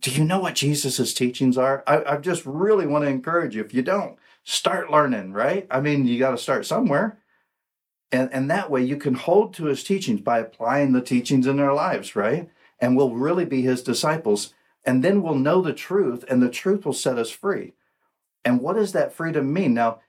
Do 0.01 0.11
you 0.11 0.25
know 0.25 0.41
what 0.41 0.55
Jesus's 0.55 1.13
teachings 1.13 1.59
are? 1.59 1.85
I, 1.87 2.05
I 2.05 2.17
just 2.17 2.45
really 2.47 2.87
want 2.87 3.05
to 3.05 3.11
encourage 3.11 3.55
you. 3.55 3.63
If 3.63 3.75
you 3.75 3.83
don't, 3.83 4.19
start 4.45 4.91
learning, 4.91 5.33
right? 5.33 5.67
I 5.71 5.81
mean, 5.81 6.07
you 6.07 6.19
got 6.19 6.31
to 6.31 6.39
start 6.39 6.65
somewhere. 6.65 7.19
And, 8.13 8.33
and 8.33 8.51
that 8.51 8.71
way 8.71 8.83
you 8.83 8.97
can 8.97 9.15
hold 9.15 9.55
to 9.55 9.65
his 9.65 9.83
teachings 9.83 10.21
by 10.21 10.39
applying 10.39 10.93
the 10.93 11.01
teachings 11.01 11.47
in 11.47 11.59
our 11.59 11.75
lives, 11.75 12.15
right? 12.15 12.49
And 12.79 12.97
we'll 12.97 13.15
really 13.15 13.45
be 13.45 13.63
his 13.63 13.83
disciples. 13.83 14.55
And 14.85 15.03
then 15.03 15.23
we'll 15.23 15.35
know 15.35 15.61
the 15.61 15.73
truth, 15.73 16.25
and 16.29 16.41
the 16.41 16.49
truth 16.49 16.87
will 16.87 16.93
set 16.93 17.19
us 17.19 17.31
free. 17.31 17.73
And 18.45 18.61
what 18.61 18.77
does 18.77 18.93
that 18.93 19.13
freedom 19.13 19.53
mean? 19.53 19.75
Now, 19.75 20.01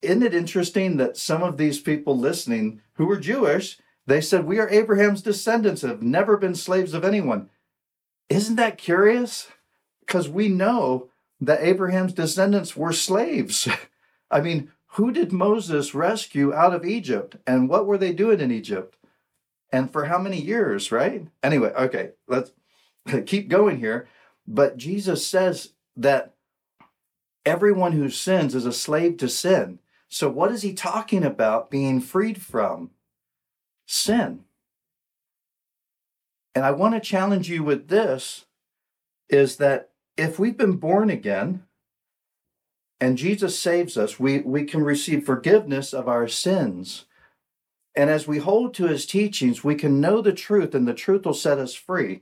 isn't 0.00 0.22
it 0.22 0.34
interesting 0.34 0.96
that 0.98 1.16
some 1.16 1.42
of 1.42 1.56
these 1.56 1.80
people 1.80 2.16
listening 2.16 2.80
who 2.94 3.06
were 3.06 3.18
Jewish 3.18 3.78
they 4.06 4.20
said, 4.20 4.44
We 4.44 4.58
are 4.58 4.68
Abraham's 4.68 5.22
descendants, 5.22 5.82
have 5.82 6.02
never 6.02 6.36
been 6.36 6.54
slaves 6.54 6.94
of 6.94 7.04
anyone. 7.04 7.50
Isn't 8.28 8.56
that 8.56 8.78
curious? 8.78 9.48
Because 10.00 10.28
we 10.28 10.48
know 10.48 11.10
that 11.40 11.62
Abraham's 11.62 12.12
descendants 12.12 12.76
were 12.76 12.92
slaves. 12.92 13.68
I 14.30 14.40
mean, 14.40 14.70
who 14.92 15.12
did 15.12 15.32
Moses 15.32 15.94
rescue 15.94 16.52
out 16.54 16.74
of 16.74 16.84
Egypt? 16.84 17.36
And 17.46 17.68
what 17.68 17.86
were 17.86 17.98
they 17.98 18.12
doing 18.12 18.40
in 18.40 18.50
Egypt? 18.50 18.96
And 19.70 19.90
for 19.90 20.06
how 20.06 20.18
many 20.18 20.40
years, 20.40 20.92
right? 20.92 21.26
Anyway, 21.42 21.72
okay, 21.74 22.10
let's 22.28 22.52
keep 23.26 23.48
going 23.48 23.78
here. 23.78 24.08
But 24.46 24.76
Jesus 24.76 25.26
says 25.26 25.72
that 25.96 26.34
everyone 27.46 27.92
who 27.92 28.10
sins 28.10 28.54
is 28.54 28.66
a 28.66 28.72
slave 28.72 29.16
to 29.18 29.28
sin. 29.28 29.78
So, 30.08 30.28
what 30.28 30.52
is 30.52 30.62
he 30.62 30.74
talking 30.74 31.24
about 31.24 31.70
being 31.70 32.00
freed 32.00 32.42
from? 32.42 32.90
sin. 33.92 34.44
And 36.54 36.64
I 36.64 36.70
want 36.70 36.94
to 36.94 37.00
challenge 37.00 37.48
you 37.48 37.62
with 37.62 37.88
this 37.88 38.46
is 39.28 39.56
that 39.56 39.90
if 40.16 40.38
we've 40.38 40.56
been 40.56 40.76
born 40.76 41.10
again 41.10 41.64
and 43.02 43.18
Jesus 43.18 43.58
saves 43.58 43.96
us. 43.96 44.20
We, 44.20 44.38
we 44.42 44.62
can 44.62 44.84
receive 44.84 45.26
forgiveness 45.26 45.92
of 45.92 46.06
our 46.06 46.28
sins. 46.28 47.06
And 47.96 48.08
as 48.08 48.28
we 48.28 48.38
hold 48.38 48.74
to 48.74 48.86
his 48.86 49.06
teachings, 49.06 49.64
we 49.64 49.74
can 49.74 50.00
know 50.00 50.22
the 50.22 50.32
truth, 50.32 50.72
and 50.72 50.86
the 50.86 50.94
truth 50.94 51.26
will 51.26 51.34
set 51.34 51.58
us 51.58 51.74
free. 51.74 52.20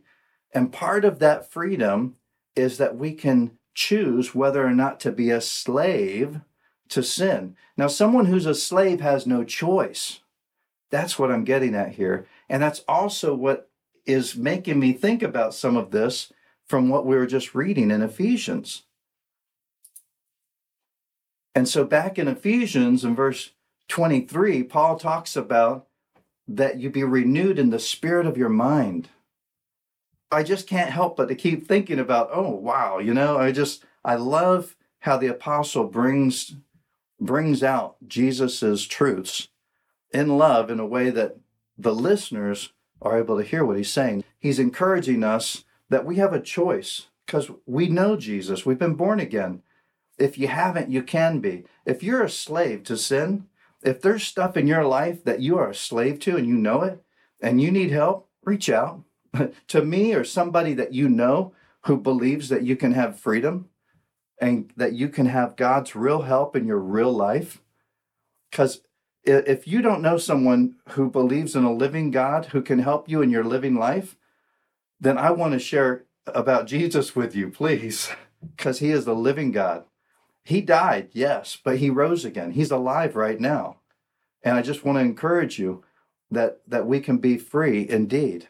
And 0.55 0.73
part 0.73 1.05
of 1.05 1.19
that 1.19 1.53
freedom 1.53 2.17
is 2.57 2.79
that 2.79 2.97
we 2.97 3.13
can 3.13 3.59
choose 3.75 4.35
whether 4.35 4.67
or 4.67 4.73
not 4.73 5.01
to 5.01 5.13
be 5.13 5.29
a 5.29 5.43
slave 5.43 6.41
to 6.89 7.03
sin. 7.03 7.57
Now, 7.77 7.89
someone 7.89 8.25
who's 8.25 8.47
a 8.47 8.55
slave 8.55 9.03
has 9.03 9.27
no 9.27 9.45
choice. 9.45 10.21
That's 10.89 11.19
what 11.19 11.31
I'm 11.31 11.45
getting 11.45 11.75
at 11.75 11.97
here. 11.97 12.27
And 12.49 12.63
that's 12.63 12.85
also 12.89 13.35
what 13.35 13.69
is 14.07 14.35
making 14.35 14.81
me 14.81 14.95
think 14.95 15.23
about 15.23 15.53
some 15.53 15.77
of 15.77 15.91
this 15.91 16.33
from 16.67 16.89
what 16.89 17.05
we 17.05 17.17
were 17.17 17.27
just 17.27 17.55
reading 17.55 17.91
in 17.91 18.01
Ephesians. 18.01 18.85
And 21.55 21.69
so, 21.69 21.85
back 21.85 22.19
in 22.19 22.29
Ephesians, 22.29 23.05
in 23.05 23.15
verse 23.15 23.51
23, 23.89 24.63
Paul 24.63 24.99
talks 24.99 25.35
about 25.37 25.87
that 26.47 26.79
you 26.79 26.91
be 26.91 27.05
renewed 27.05 27.59
in 27.59 27.71
the 27.71 27.79
spirit 27.79 28.27
of 28.27 28.37
your 28.37 28.49
mind. 28.49 29.09
I 30.33 30.43
just 30.43 30.69
can't 30.69 30.91
help 30.91 31.17
but 31.17 31.29
to 31.29 31.35
keep 31.35 31.67
thinking 31.67 31.99
about, 31.99 32.31
oh 32.33 32.51
wow, 32.51 32.99
you 32.99 33.15
know, 33.15 33.37
I 33.39 33.53
just 33.53 33.85
I 34.05 34.15
love 34.15 34.77
how 35.01 35.17
the 35.17 35.29
apostle 35.29 35.85
brings 35.85 36.57
brings 37.21 37.63
out 37.63 37.97
Jesus's 38.07 38.87
truths 38.87 39.49
in 40.13 40.39
love 40.39 40.71
in 40.71 40.81
a 40.81 40.87
way 40.87 41.11
that 41.11 41.37
the 41.77 41.95
listeners 41.95 42.73
are 43.03 43.19
able 43.19 43.39
to 43.39 43.45
hear 43.45 43.65
what 43.65 43.77
he's 43.77 43.91
saying. 43.91 44.25
He's 44.39 44.59
encouraging 44.59 45.25
us 45.25 45.65
that 45.89 46.05
we 46.05 46.17
have 46.17 46.33
a 46.33 46.41
choice 46.41 47.07
because 47.27 47.51
we 47.67 47.89
know 47.89 48.17
Jesus. 48.17 48.65
We've 48.65 48.79
been 48.79 48.95
born 48.95 49.21
again. 49.21 49.63
If 50.21 50.39
you 50.39 50.49
haven't, 50.49 50.91
you 50.91 51.03
can 51.03 51.41
be. 51.41 51.65
If 51.87 52.03
you're 52.03 52.23
a 52.23 52.31
slave 52.31 52.85
to 52.85 52.97
sin, 52.97 53.47
if 53.83 54.01
there's 54.03 54.23
stuff 54.23 54.57
in 54.57 54.67
your 54.67 54.85
life 54.85 55.25
that 55.25 55.41
you 55.41 55.59
are 55.59 55.71
a 55.71 55.75
slave 55.75 56.21
to 56.21 56.37
and 56.37 56.47
you 56.47 56.55
know 56.55 56.83
it 56.83 57.03
and 57.41 57.61
you 57.61 57.71
need 57.71 57.91
help, 57.91 58.29
reach 58.45 58.69
out 58.69 59.03
to 59.69 59.83
me 59.83 60.15
or 60.15 60.25
somebody 60.25 60.75
that 60.75 60.93
you 60.93 61.09
know 61.09 61.53
who 61.87 61.97
believes 61.97 62.51
that 62.51 62.63
you 62.63 62.77
can 62.77 62.93
have 62.93 63.19
freedom 63.19 63.69
and 64.41 64.73
that 64.77 64.93
you 64.93 65.09
can 65.09 65.27
have 65.27 65.57
God's 65.57 65.97
real 65.97 66.23
help 66.23 66.55
in 66.55 66.67
your 66.67 66.79
real 66.79 67.13
life. 67.13 67.63
Because 68.51 68.83
if 69.25 69.67
you 69.67 69.83
don't 69.83 70.03
know 70.03 70.19
someone 70.19 70.77
who 70.91 71.11
believes 71.11 71.55
in 71.55 71.65
a 71.65 71.73
living 71.73 72.11
God 72.11 72.47
who 72.47 72.63
can 72.63 72.81
help 72.81 73.09
you 73.09 73.23
in 73.23 73.31
your 73.31 73.45
living 73.45 73.77
life, 73.77 74.17
then 74.99 75.17
I 75.17 75.31
want 75.31 75.53
to 75.53 75.59
share 75.59 76.05
about 76.27 76.67
Jesus 76.67 77.17
with 77.17 77.35
you, 77.35 77.51
please, 77.51 78.11
because 78.57 78.79
he 78.81 78.91
is 78.91 79.05
the 79.05 79.15
living 79.15 79.53
God. 79.53 79.85
He 80.45 80.61
died, 80.61 81.11
yes, 81.13 81.59
but 81.63 81.79
he 81.79 81.91
rose 81.91 82.25
again. 82.25 82.53
He's 82.53 82.71
alive 82.71 83.15
right 83.17 83.39
now. 83.39 83.77
And 84.43 84.57
I 84.57 84.63
just 84.63 84.85
want 84.85 84.97
to 84.97 85.03
encourage 85.03 85.59
you 85.59 85.85
that 86.31 86.61
that 86.67 86.87
we 86.87 87.01
can 87.01 87.19
be 87.19 87.37
free 87.37 87.89
indeed. 87.89 88.49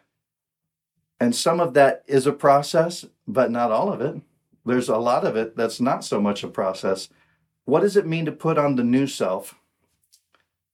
And 1.18 1.34
some 1.34 1.60
of 1.60 1.74
that 1.74 2.02
is 2.06 2.26
a 2.26 2.32
process, 2.32 3.04
but 3.26 3.50
not 3.50 3.70
all 3.70 3.92
of 3.92 4.00
it. 4.00 4.22
There's 4.64 4.88
a 4.88 4.96
lot 4.96 5.26
of 5.26 5.36
it 5.36 5.56
that's 5.56 5.80
not 5.80 6.04
so 6.04 6.20
much 6.20 6.42
a 6.42 6.48
process. 6.48 7.08
What 7.64 7.80
does 7.80 7.96
it 7.96 8.06
mean 8.06 8.24
to 8.26 8.32
put 8.32 8.58
on 8.58 8.76
the 8.76 8.84
new 8.84 9.06
self? 9.06 9.56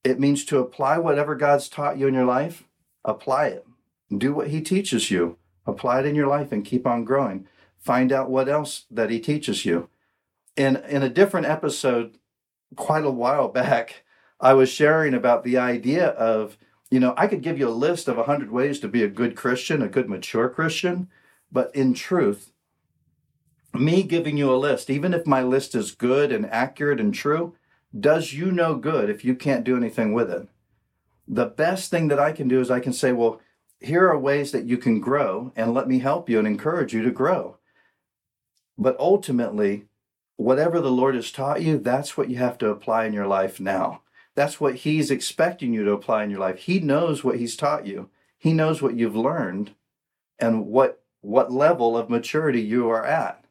It 0.05 0.21
means 0.21 0.45
to 0.47 0.59
apply 0.59 0.99
whatever 0.99 1.35
God's 1.35 1.69
taught 1.69 1.99
you 1.99 2.07
in 2.07 2.15
your 2.15 2.25
life, 2.25 2.65
apply 3.05 3.47
it. 3.49 3.67
Do 4.17 4.33
what 4.33 4.49
He 4.49 4.61
teaches 4.61 5.11
you, 5.11 5.39
apply 5.67 6.01
it 6.01 6.07
in 6.07 6.15
your 6.15 6.29
life, 6.29 6.53
and 6.53 6.65
keep 6.65 6.87
on 6.87 7.05
growing. 7.05 7.49
Find 7.79 8.13
out 8.13 8.31
what 8.31 8.49
else 8.49 8.85
that 8.91 9.11
He 9.11 9.19
teaches 9.19 9.65
you. 9.65 9.89
In, 10.57 10.77
in 10.77 11.03
a 11.03 11.09
different 11.09 11.47
episode, 11.47 12.19
quite 12.77 13.05
a 13.05 13.11
while 13.11 13.49
back, 13.49 14.05
I 14.41 14.55
was 14.55 14.71
sharing 14.71 15.15
about 15.15 15.45
the 15.45 15.59
idea 15.59 16.09
of, 16.09 16.57
you 16.91 17.01
know, 17.01 17.15
I 17.17 17.27
could 17.27 17.43
give 17.43 17.59
you 17.59 17.69
a 17.69 17.71
list 17.71 18.09
of 18.09 18.17
100 18.17 18.51
ways 18.51 18.81
to 18.81 18.89
be 18.89 19.03
a 19.03 19.09
good 19.09 19.37
Christian, 19.37 19.83
a 19.83 19.89
good 19.89 20.09
mature 20.09 20.49
Christian, 20.49 21.09
but 21.53 21.75
in 21.75 21.95
truth, 21.95 22.53
me 23.75 24.03
giving 24.03 24.37
you 24.37 24.53
a 24.53 24.57
list, 24.57 24.91
even 24.91 25.13
if 25.13 25.27
my 25.27 25.43
list 25.43 25.75
is 25.75 25.93
good 25.93 26.33
and 26.33 26.51
accurate 26.51 27.01
and 27.01 27.15
true, 27.15 27.55
does 27.99 28.33
you 28.33 28.51
no 28.51 28.75
good 28.75 29.09
if 29.11 29.25
you 29.25 29.35
can't 29.35 29.65
do 29.65 29.77
anything 29.77 30.13
with 30.13 30.31
it. 30.31 30.49
The 31.29 31.47
best 31.47 31.91
thing 31.91 32.09
that 32.09 32.21
I 32.21 32.33
can 32.33 32.49
do 32.49 32.61
is 32.61 32.71
I 32.71 32.81
can 32.81 32.93
say, 32.93 33.13
well, 33.13 33.41
here 33.81 34.09
are 34.09 34.19
ways 34.19 34.53
that 34.53 34.65
you 34.65 34.79
can 34.79 35.01
grow, 35.01 35.53
and 35.55 35.75
let 35.75 35.89
me 35.89 35.99
help 35.99 36.29
you 36.29 36.39
and 36.39 36.47
encourage 36.47 36.95
you 36.95 37.03
to 37.03 37.11
grow. 37.11 37.59
But 38.79 38.99
ultimately, 38.99 39.85
whatever 40.37 40.81
the 40.81 40.91
Lord 40.91 41.15
has 41.15 41.31
taught 41.31 41.63
you, 41.63 41.79
that's 41.79 42.17
what 42.17 42.31
you 42.31 42.37
have 42.37 42.59
to 42.59 42.69
apply 42.69 43.07
in 43.07 43.13
your 43.13 43.27
life 43.27 43.59
now. 43.61 44.03
That's 44.35 44.61
what 44.61 44.77
He's 44.77 45.11
expecting 45.11 45.73
you 45.73 45.85
to 45.85 45.93
apply 45.93 46.25
in 46.25 46.31
your 46.31 46.41
life. 46.41 46.59
He 46.61 46.79
knows 46.79 47.25
what 47.25 47.39
He's 47.39 47.57
taught 47.57 47.87
you, 47.87 48.11
He 48.39 48.53
knows 48.53 48.83
what 48.83 48.95
you've 48.95 49.17
learned 49.17 49.75
and 50.39 50.67
what, 50.67 51.03
what 51.23 51.51
level 51.51 51.97
of 51.97 52.11
maturity 52.11 52.61
you 52.61 52.89
are 52.91 53.05
at. 53.05 53.45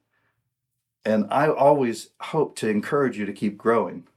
And 1.03 1.27
I 1.29 1.49
always 1.49 2.09
hope 2.19 2.55
to 2.57 2.69
encourage 2.69 3.17
you 3.17 3.25
to 3.25 3.33
keep 3.33 3.57
growing. 3.57 4.07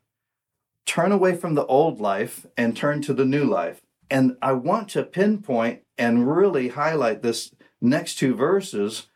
Turn 0.86 1.12
away 1.12 1.36
from 1.36 1.54
the 1.54 1.66
old 1.66 2.00
life 2.00 2.46
and 2.56 2.76
turn 2.76 3.02
to 3.02 3.12
the 3.12 3.24
new 3.24 3.44
life. 3.44 3.82
And 4.10 4.36
I 4.40 4.52
want 4.52 4.88
to 4.90 5.02
pinpoint 5.02 5.82
and 5.98 6.34
really 6.34 6.68
highlight 6.68 7.20
this 7.20 7.54
next 7.80 8.14
two 8.16 8.34
verses 8.34 9.08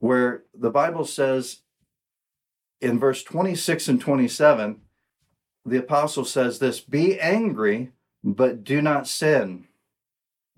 where 0.00 0.42
the 0.52 0.70
Bible 0.70 1.04
says 1.04 1.62
in 2.82 2.98
verse 2.98 3.22
26 3.22 3.88
and 3.88 4.00
27, 4.00 4.80
the 5.64 5.78
apostle 5.78 6.24
says 6.24 6.58
this 6.58 6.80
Be 6.80 7.18
angry, 7.20 7.92
but 8.24 8.64
do 8.64 8.82
not 8.82 9.06
sin. 9.06 9.68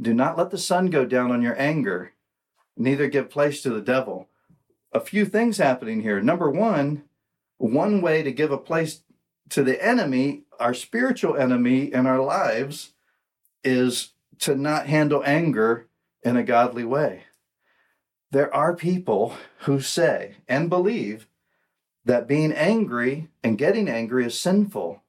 Do 0.00 0.12
not 0.12 0.37
let 0.37 0.50
the 0.50 0.59
sun 0.59 0.90
go 0.90 1.04
down 1.04 1.31
on 1.31 1.43
your 1.43 1.59
anger, 1.61 2.12
neither 2.76 3.07
give 3.07 3.31
place 3.31 3.62
to 3.62 3.71
the 3.71 3.81
devil 3.81 4.28
a 4.95 5.00
few 5.00 5.26
things 5.26 5.59
happening 5.59 6.00
here. 6.00 6.23
Number 6.23 6.49
one, 6.49 7.02
one 7.59 8.00
way 8.00 8.23
to 8.23 8.31
give 8.31 8.52
a 8.52 8.57
place 8.59 9.02
to 9.50 9.64
the 9.64 9.85
enemy, 9.85 10.45
our 10.61 10.73
spiritual 10.73 11.37
enemy 11.37 11.93
in 11.93 12.07
our 12.07 12.21
lives, 12.21 12.93
is 13.64 14.12
to 14.38 14.54
not 14.54 14.87
handle 14.87 15.23
anger 15.26 15.88
in 16.23 16.37
a 16.37 16.45
godly 16.45 16.85
way. 16.85 17.25
There 18.31 18.54
are 18.54 18.75
people 18.75 19.35
who 19.61 19.81
say 19.81 20.37
and 20.49 20.71
believe 20.71 21.26
that 22.04 22.28
being 22.28 22.52
angry 22.52 23.28
and 23.42 23.58
getting 23.58 23.88
angry 23.88 24.26
is 24.26 24.38
sinful. 24.38 25.02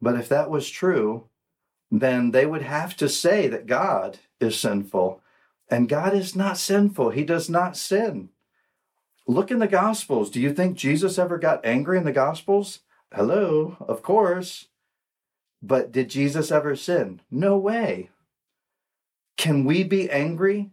But 0.00 0.16
if 0.16 0.28
that 0.28 0.50
was 0.50 0.68
true, 0.68 1.28
then 1.90 2.30
they 2.30 2.46
would 2.46 2.62
have 2.62 2.96
to 2.96 3.08
say 3.08 3.48
that 3.48 3.66
God 3.66 4.18
is 4.40 4.58
sinful. 4.58 5.20
And 5.68 5.88
God 5.88 6.14
is 6.14 6.34
not 6.34 6.58
sinful, 6.58 7.10
He 7.10 7.24
does 7.24 7.48
not 7.48 7.76
sin. 7.76 8.30
Look 9.26 9.50
in 9.50 9.58
the 9.58 9.68
Gospels. 9.68 10.30
Do 10.30 10.40
you 10.40 10.52
think 10.52 10.76
Jesus 10.76 11.18
ever 11.18 11.38
got 11.38 11.64
angry 11.64 11.96
in 11.96 12.04
the 12.04 12.12
Gospels? 12.12 12.80
Hello, 13.14 13.76
of 13.80 14.02
course. 14.02 14.66
But 15.62 15.92
did 15.92 16.10
Jesus 16.10 16.50
ever 16.50 16.74
sin? 16.74 17.20
No 17.30 17.56
way. 17.56 18.10
Can 19.36 19.64
we 19.64 19.84
be 19.84 20.10
angry 20.10 20.70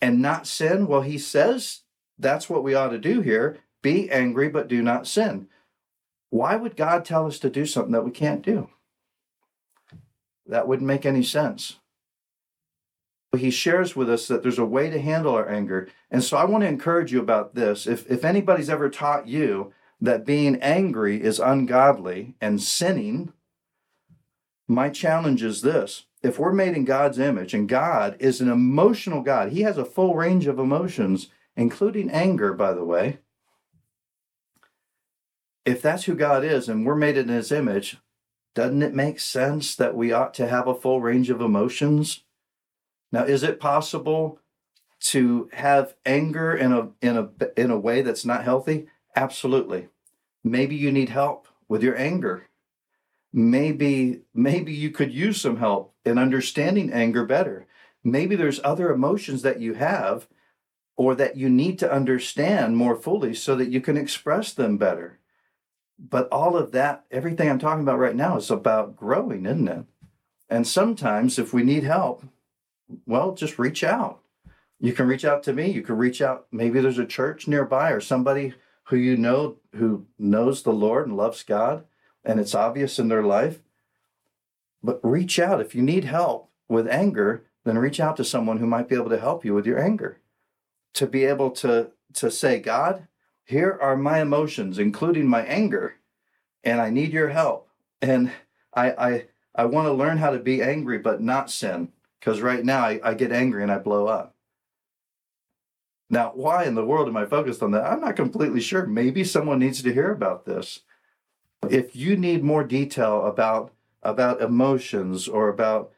and 0.00 0.20
not 0.20 0.46
sin? 0.46 0.86
Well, 0.86 1.02
he 1.02 1.16
says 1.18 1.82
that's 2.18 2.50
what 2.50 2.64
we 2.64 2.74
ought 2.74 2.90
to 2.90 2.98
do 2.98 3.20
here 3.20 3.58
be 3.82 4.10
angry, 4.10 4.48
but 4.48 4.68
do 4.68 4.82
not 4.82 5.06
sin. 5.06 5.48
Why 6.30 6.56
would 6.56 6.76
God 6.76 7.04
tell 7.04 7.26
us 7.26 7.38
to 7.40 7.50
do 7.50 7.66
something 7.66 7.92
that 7.92 8.04
we 8.04 8.10
can't 8.10 8.42
do? 8.42 8.70
That 10.46 10.68
wouldn't 10.68 10.86
make 10.86 11.06
any 11.06 11.22
sense 11.22 11.76
he 13.38 13.50
shares 13.50 13.94
with 13.94 14.10
us 14.10 14.26
that 14.28 14.42
there's 14.42 14.58
a 14.58 14.64
way 14.64 14.90
to 14.90 15.00
handle 15.00 15.34
our 15.34 15.48
anger. 15.48 15.88
And 16.10 16.24
so 16.24 16.36
I 16.36 16.44
want 16.44 16.62
to 16.62 16.68
encourage 16.68 17.12
you 17.12 17.20
about 17.20 17.54
this. 17.54 17.86
If, 17.86 18.10
if 18.10 18.24
anybody's 18.24 18.70
ever 18.70 18.90
taught 18.90 19.28
you 19.28 19.72
that 20.00 20.26
being 20.26 20.56
angry 20.56 21.22
is 21.22 21.38
ungodly 21.38 22.34
and 22.40 22.60
sinning, 22.60 23.32
my 24.66 24.88
challenge 24.88 25.42
is 25.42 25.62
this. 25.62 26.06
If 26.22 26.38
we're 26.38 26.52
made 26.52 26.74
in 26.76 26.84
God's 26.84 27.18
image 27.18 27.54
and 27.54 27.68
God 27.68 28.16
is 28.18 28.40
an 28.40 28.50
emotional 28.50 29.22
God, 29.22 29.52
He 29.52 29.62
has 29.62 29.78
a 29.78 29.84
full 29.84 30.14
range 30.14 30.46
of 30.46 30.58
emotions, 30.58 31.28
including 31.56 32.10
anger, 32.10 32.52
by 32.52 32.72
the 32.72 32.84
way. 32.84 33.18
If 35.64 35.82
that's 35.82 36.04
who 36.04 36.14
God 36.14 36.44
is 36.44 36.68
and 36.68 36.86
we're 36.86 36.94
made 36.94 37.16
in 37.16 37.28
His 37.28 37.52
image, 37.52 37.98
doesn't 38.54 38.82
it 38.82 38.94
make 38.94 39.20
sense 39.20 39.76
that 39.76 39.94
we 39.94 40.12
ought 40.12 40.34
to 40.34 40.48
have 40.48 40.66
a 40.66 40.74
full 40.74 41.00
range 41.00 41.30
of 41.30 41.40
emotions? 41.40 42.24
Now, 43.12 43.24
is 43.24 43.42
it 43.42 43.60
possible 43.60 44.40
to 45.00 45.48
have 45.52 45.94
anger 46.04 46.54
in 46.54 46.72
a 46.72 46.90
in 47.00 47.16
a 47.16 47.30
in 47.56 47.70
a 47.70 47.78
way 47.78 48.02
that's 48.02 48.24
not 48.24 48.44
healthy? 48.44 48.88
Absolutely. 49.14 49.88
Maybe 50.42 50.76
you 50.76 50.90
need 50.90 51.10
help 51.10 51.46
with 51.68 51.82
your 51.82 51.96
anger. 51.96 52.48
Maybe 53.32 54.22
maybe 54.34 54.72
you 54.72 54.90
could 54.90 55.12
use 55.12 55.40
some 55.40 55.58
help 55.58 55.94
in 56.04 56.18
understanding 56.18 56.92
anger 56.92 57.24
better. 57.24 57.66
Maybe 58.02 58.34
there's 58.34 58.60
other 58.64 58.90
emotions 58.90 59.42
that 59.42 59.60
you 59.60 59.74
have 59.74 60.26
or 60.96 61.14
that 61.14 61.36
you 61.36 61.48
need 61.48 61.78
to 61.78 61.92
understand 61.92 62.76
more 62.76 62.96
fully 62.96 63.34
so 63.34 63.54
that 63.56 63.70
you 63.70 63.80
can 63.80 63.96
express 63.96 64.52
them 64.52 64.76
better. 64.76 65.19
But 66.08 66.28
all 66.32 66.56
of 66.56 66.72
that, 66.72 67.04
everything 67.10 67.50
I'm 67.50 67.58
talking 67.58 67.82
about 67.82 67.98
right 67.98 68.16
now 68.16 68.38
is 68.38 68.50
about 68.50 68.96
growing, 68.96 69.44
isn't 69.44 69.68
it? 69.68 69.84
And 70.48 70.66
sometimes 70.66 71.38
if 71.38 71.52
we 71.52 71.62
need 71.62 71.84
help, 71.84 72.24
well, 73.06 73.34
just 73.34 73.58
reach 73.58 73.84
out. 73.84 74.20
You 74.80 74.94
can 74.94 75.06
reach 75.06 75.24
out 75.24 75.42
to 75.44 75.52
me. 75.52 75.70
You 75.70 75.82
can 75.82 75.96
reach 75.96 76.22
out. 76.22 76.46
Maybe 76.50 76.80
there's 76.80 76.98
a 76.98 77.06
church 77.06 77.46
nearby 77.46 77.90
or 77.90 78.00
somebody 78.00 78.54
who 78.84 78.96
you 78.96 79.16
know 79.16 79.56
who 79.74 80.06
knows 80.18 80.62
the 80.62 80.72
Lord 80.72 81.06
and 81.06 81.16
loves 81.16 81.42
God, 81.42 81.84
and 82.24 82.40
it's 82.40 82.54
obvious 82.54 82.98
in 82.98 83.08
their 83.08 83.22
life. 83.22 83.60
But 84.82 85.00
reach 85.02 85.38
out. 85.38 85.60
If 85.60 85.74
you 85.74 85.82
need 85.82 86.04
help 86.04 86.50
with 86.68 86.88
anger, 86.88 87.44
then 87.64 87.78
reach 87.78 88.00
out 88.00 88.16
to 88.16 88.24
someone 88.24 88.56
who 88.56 88.66
might 88.66 88.88
be 88.88 88.96
able 88.96 89.10
to 89.10 89.20
help 89.20 89.44
you 89.44 89.54
with 89.54 89.66
your 89.66 89.78
anger. 89.78 90.18
To 90.94 91.06
be 91.06 91.24
able 91.24 91.50
to, 91.52 91.92
to 92.14 92.30
say, 92.30 92.58
God, 92.58 93.06
here 93.50 93.76
are 93.80 93.96
my 93.96 94.20
emotions, 94.20 94.78
including 94.78 95.26
my 95.26 95.42
anger, 95.42 95.96
and 96.62 96.80
I 96.80 96.90
need 96.90 97.12
your 97.12 97.28
help. 97.28 97.68
And 98.00 98.30
I 98.74 98.90
I 98.92 99.24
I 99.54 99.64
want 99.64 99.86
to 99.86 99.92
learn 99.92 100.18
how 100.18 100.30
to 100.30 100.38
be 100.38 100.62
angry 100.62 100.98
but 100.98 101.20
not 101.20 101.50
sin. 101.50 101.92
Because 102.18 102.40
right 102.40 102.64
now 102.64 102.80
I, 102.84 103.00
I 103.02 103.14
get 103.14 103.32
angry 103.32 103.62
and 103.62 103.72
I 103.72 103.78
blow 103.78 104.06
up. 104.06 104.36
Now, 106.10 106.32
why 106.34 106.64
in 106.64 106.74
the 106.74 106.84
world 106.84 107.08
am 107.08 107.16
I 107.16 107.24
focused 107.24 107.62
on 107.62 107.70
that? 107.70 107.84
I'm 107.84 108.00
not 108.00 108.16
completely 108.16 108.60
sure. 108.60 108.86
Maybe 108.86 109.24
someone 109.24 109.58
needs 109.58 109.82
to 109.82 109.92
hear 109.92 110.12
about 110.12 110.44
this. 110.44 110.80
If 111.68 111.96
you 111.96 112.16
need 112.16 112.44
more 112.44 112.64
detail 112.64 113.26
about 113.26 113.72
about 114.02 114.40
emotions 114.40 115.28
or 115.28 115.48
about 115.48 115.90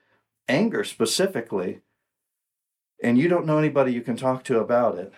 anger 0.48 0.84
specifically, 0.84 1.80
and 3.02 3.18
you 3.18 3.28
don't 3.28 3.46
know 3.46 3.58
anybody 3.58 3.92
you 3.92 4.02
can 4.02 4.16
talk 4.16 4.42
to 4.44 4.58
about 4.58 4.96
it, 4.96 5.12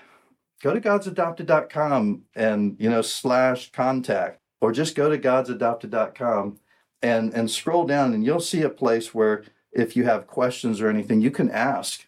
go 0.63 0.73
to 0.73 0.81
godsadopted.com 0.81 2.23
and 2.35 2.77
you 2.79 2.91
know 2.91 3.03
slash 3.03 3.73
contact, 3.73 4.41
or 4.61 4.73
just 4.73 4.95
go 4.95 5.09
to 5.09 5.19
godsadopted.com 5.19 6.59
and 7.03 7.35
and 7.35 7.51
scroll 7.51 7.87
down, 7.87 8.15
and 8.15 8.25
you'll 8.25 8.41
see 8.41 8.63
a 8.63 8.71
place 8.71 9.15
where 9.15 9.45
if 9.73 9.97
you 9.97 10.05
have 10.05 10.27
questions 10.27 10.81
or 10.81 10.89
anything, 10.89 11.21
you 11.21 11.31
can 11.31 11.51
ask 11.51 12.07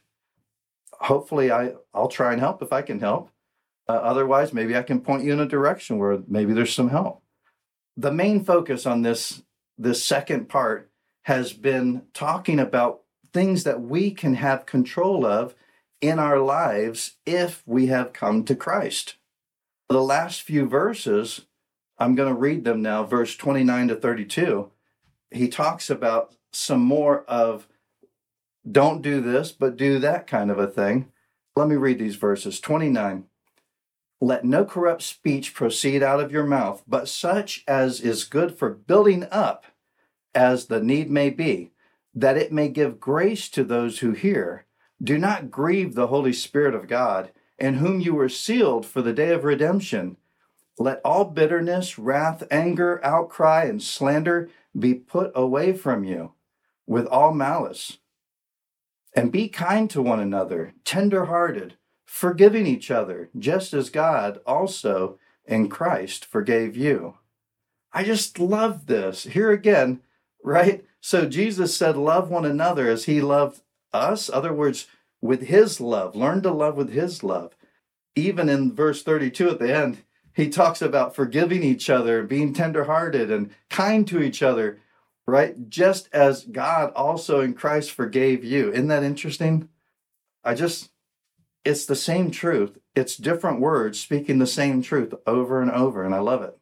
hopefully 1.00 1.50
I 1.50 1.74
I'll 1.94 2.08
try 2.08 2.32
and 2.32 2.40
help 2.40 2.62
if 2.62 2.72
I 2.72 2.82
can 2.82 3.00
help. 3.00 3.30
Uh, 3.88 3.92
otherwise, 3.92 4.52
maybe 4.52 4.76
I 4.76 4.82
can 4.82 5.00
point 5.00 5.24
you 5.24 5.32
in 5.32 5.40
a 5.40 5.46
direction 5.46 5.98
where 5.98 6.18
maybe 6.26 6.52
there's 6.52 6.74
some 6.74 6.90
help. 6.90 7.22
The 7.96 8.12
main 8.12 8.44
focus 8.44 8.86
on 8.86 9.02
this 9.02 9.42
this 9.78 10.04
second 10.04 10.48
part 10.48 10.90
has 11.22 11.52
been 11.52 12.02
talking 12.14 12.58
about 12.58 13.02
things 13.32 13.64
that 13.64 13.80
we 13.80 14.10
can 14.10 14.34
have 14.34 14.66
control 14.66 15.26
of 15.26 15.54
in 16.00 16.18
our 16.18 16.38
lives 16.38 17.16
if 17.24 17.62
we 17.66 17.86
have 17.86 18.12
come 18.12 18.44
to 18.44 18.54
Christ. 18.54 19.16
The 19.88 20.02
last 20.02 20.42
few 20.42 20.68
verses, 20.68 21.42
I'm 21.98 22.14
going 22.14 22.28
to 22.28 22.38
read 22.38 22.64
them 22.64 22.82
now, 22.82 23.04
verse 23.04 23.36
29 23.36 23.88
to 23.88 23.96
32. 23.96 24.70
He 25.30 25.48
talks 25.48 25.90
about 25.90 26.34
some 26.52 26.80
more 26.80 27.24
of 27.24 27.68
don't 28.70 29.02
do 29.02 29.20
this, 29.20 29.52
but 29.52 29.76
do 29.76 29.98
that 30.00 30.26
kind 30.26 30.50
of 30.50 30.58
a 30.58 30.66
thing. 30.66 31.12
Let 31.54 31.68
me 31.68 31.76
read 31.76 31.98
these 31.98 32.16
verses 32.16 32.60
29. 32.60 33.24
Let 34.20 34.44
no 34.44 34.64
corrupt 34.64 35.02
speech 35.02 35.54
proceed 35.54 36.02
out 36.02 36.20
of 36.20 36.32
your 36.32 36.46
mouth, 36.46 36.82
but 36.86 37.08
such 37.08 37.62
as 37.68 38.00
is 38.00 38.24
good 38.24 38.58
for 38.58 38.70
building 38.70 39.26
up, 39.30 39.66
as 40.34 40.66
the 40.66 40.82
need 40.82 41.10
may 41.10 41.30
be, 41.30 41.70
that 42.14 42.36
it 42.36 42.52
may 42.52 42.68
give 42.68 42.98
grace 42.98 43.48
to 43.50 43.62
those 43.62 44.00
who 44.00 44.12
hear. 44.12 44.64
Do 45.02 45.18
not 45.18 45.50
grieve 45.50 45.94
the 45.94 46.08
Holy 46.08 46.32
Spirit 46.32 46.74
of 46.74 46.88
God, 46.88 47.30
in 47.58 47.74
whom 47.74 48.00
you 48.00 48.14
were 48.14 48.28
sealed 48.28 48.86
for 48.86 49.02
the 49.02 49.12
day 49.12 49.32
of 49.32 49.44
redemption. 49.44 50.16
Let 50.78 51.00
all 51.04 51.24
bitterness, 51.24 51.98
wrath, 51.98 52.42
anger, 52.50 53.00
outcry, 53.04 53.64
and 53.64 53.82
slander 53.82 54.50
be 54.78 54.94
put 54.94 55.32
away 55.34 55.72
from 55.72 56.04
you, 56.04 56.32
with 56.86 57.06
all 57.06 57.32
malice 57.32 57.98
and 59.16 59.32
be 59.32 59.48
kind 59.48 59.88
to 59.90 60.02
one 60.02 60.20
another, 60.20 60.74
tender-hearted, 60.85 61.74
forgiving 62.04 62.66
each 62.66 62.90
other, 62.90 63.30
just 63.37 63.72
as 63.72 63.88
God 63.88 64.38
also 64.46 65.18
in 65.46 65.70
Christ 65.70 66.26
forgave 66.26 66.76
you. 66.76 67.16
I 67.92 68.04
just 68.04 68.38
love 68.38 68.87
this. 68.87 69.24
Here 69.24 69.50
again, 69.50 70.02
right? 70.44 70.85
So 71.00 71.26
Jesus 71.26 71.74
said, 71.74 71.96
Love 71.96 72.28
one 72.28 72.44
another 72.44 72.90
as 72.90 73.06
he 73.06 73.22
loved 73.22 73.62
us. 73.92 74.31
Other 74.31 74.53
words, 74.53 74.87
with 75.20 75.42
his 75.42 75.81
love. 75.81 76.14
Learn 76.14 76.42
to 76.42 76.51
love 76.51 76.77
with 76.77 76.92
his 76.92 77.22
love. 77.22 77.57
Even 78.14 78.49
in 78.49 78.75
verse 78.75 79.03
32 79.03 79.51
at 79.51 79.59
the 79.59 79.75
end, 79.75 80.03
he 80.33 80.49
talks 80.49 80.83
about 80.83 81.14
forgiving 81.14 81.62
each 81.62 81.88
other, 81.88 82.22
being 82.22 82.53
tenderhearted 82.53 83.31
and 83.31 83.51
kind 83.70 84.07
to 84.09 84.20
each 84.20 84.42
other, 84.42 84.81
right? 85.27 85.68
Just 85.68 86.09
as 86.12 86.44
God 86.44 86.92
also 86.94 87.40
in 87.40 87.55
Christ 87.55 87.90
forgave 87.90 88.44
you. 88.44 88.70
Isn't 88.70 88.88
that 88.88 89.03
interesting? 89.03 89.68
I 90.44 90.55
just, 90.55 90.90
it's 91.64 91.87
the 91.87 91.96
same 91.96 92.31
truth. 92.31 92.79
It's 92.94 93.16
different 93.16 93.61
words 93.61 93.99
speaking 93.99 94.38
the 94.38 94.46
same 94.46 94.83
truth 94.83 95.14
over 95.27 95.61
and 95.61 95.70
over, 95.70 96.05
and 96.05 96.14
I 96.14 96.18
love 96.18 96.42
it. 96.42 96.57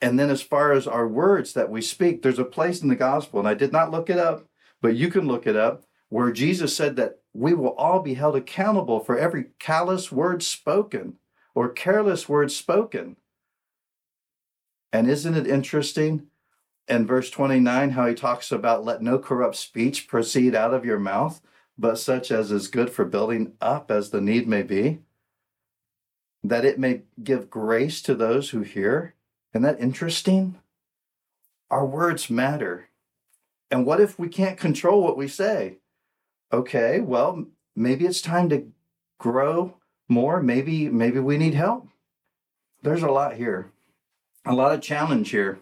And 0.00 0.18
then, 0.18 0.30
as 0.30 0.40
far 0.40 0.72
as 0.72 0.86
our 0.86 1.06
words 1.06 1.52
that 1.52 1.68
we 1.68 1.82
speak, 1.82 2.22
there's 2.22 2.38
a 2.38 2.44
place 2.44 2.80
in 2.80 2.88
the 2.88 2.96
gospel, 2.96 3.38
and 3.38 3.46
I 3.46 3.54
did 3.54 3.70
not 3.70 3.90
look 3.90 4.08
it 4.08 4.18
up, 4.18 4.46
but 4.80 4.96
you 4.96 5.10
can 5.10 5.26
look 5.26 5.46
it 5.46 5.56
up, 5.56 5.84
where 6.08 6.32
Jesus 6.32 6.74
said 6.74 6.96
that 6.96 7.20
we 7.32 7.54
will 7.54 7.74
all 7.74 8.00
be 8.00 8.14
held 8.14 8.36
accountable 8.36 9.00
for 9.00 9.18
every 9.18 9.46
callous 9.58 10.10
word 10.10 10.42
spoken 10.42 11.16
or 11.54 11.68
careless 11.68 12.28
word 12.28 12.50
spoken. 12.50 13.16
And 14.92 15.08
isn't 15.08 15.36
it 15.36 15.46
interesting 15.46 16.26
in 16.88 17.06
verse 17.06 17.30
29 17.30 17.90
how 17.90 18.06
he 18.06 18.14
talks 18.14 18.50
about 18.50 18.84
let 18.84 19.02
no 19.02 19.18
corrupt 19.18 19.56
speech 19.56 20.08
proceed 20.08 20.54
out 20.54 20.74
of 20.74 20.84
your 20.84 20.98
mouth, 20.98 21.40
but 21.78 21.96
such 21.96 22.30
as 22.30 22.50
is 22.50 22.68
good 22.68 22.90
for 22.90 23.04
building 23.04 23.52
up 23.60 23.90
as 23.90 24.10
the 24.10 24.20
need 24.20 24.48
may 24.48 24.62
be, 24.62 24.98
that 26.42 26.64
it 26.64 26.78
may 26.78 27.02
give 27.22 27.48
grace 27.48 28.02
to 28.02 28.14
those 28.14 28.50
who 28.50 28.62
hear. 28.62 29.14
Isn't 29.54 29.62
that 29.62 29.80
interesting? 29.80 30.58
Our 31.70 31.86
words 31.86 32.28
matter. 32.28 32.89
And 33.70 33.86
what 33.86 34.00
if 34.00 34.18
we 34.18 34.28
can't 34.28 34.58
control 34.58 35.02
what 35.02 35.16
we 35.16 35.28
say? 35.28 35.78
Okay, 36.52 37.00
well, 37.00 37.46
maybe 37.76 38.06
it's 38.06 38.20
time 38.20 38.48
to 38.48 38.66
grow 39.18 39.76
more. 40.08 40.42
Maybe 40.42 40.88
maybe 40.88 41.20
we 41.20 41.38
need 41.38 41.54
help. 41.54 41.88
There's 42.82 43.02
a 43.02 43.10
lot 43.10 43.34
here. 43.34 43.70
A 44.44 44.54
lot 44.54 44.72
of 44.72 44.80
challenge 44.80 45.30
here 45.30 45.60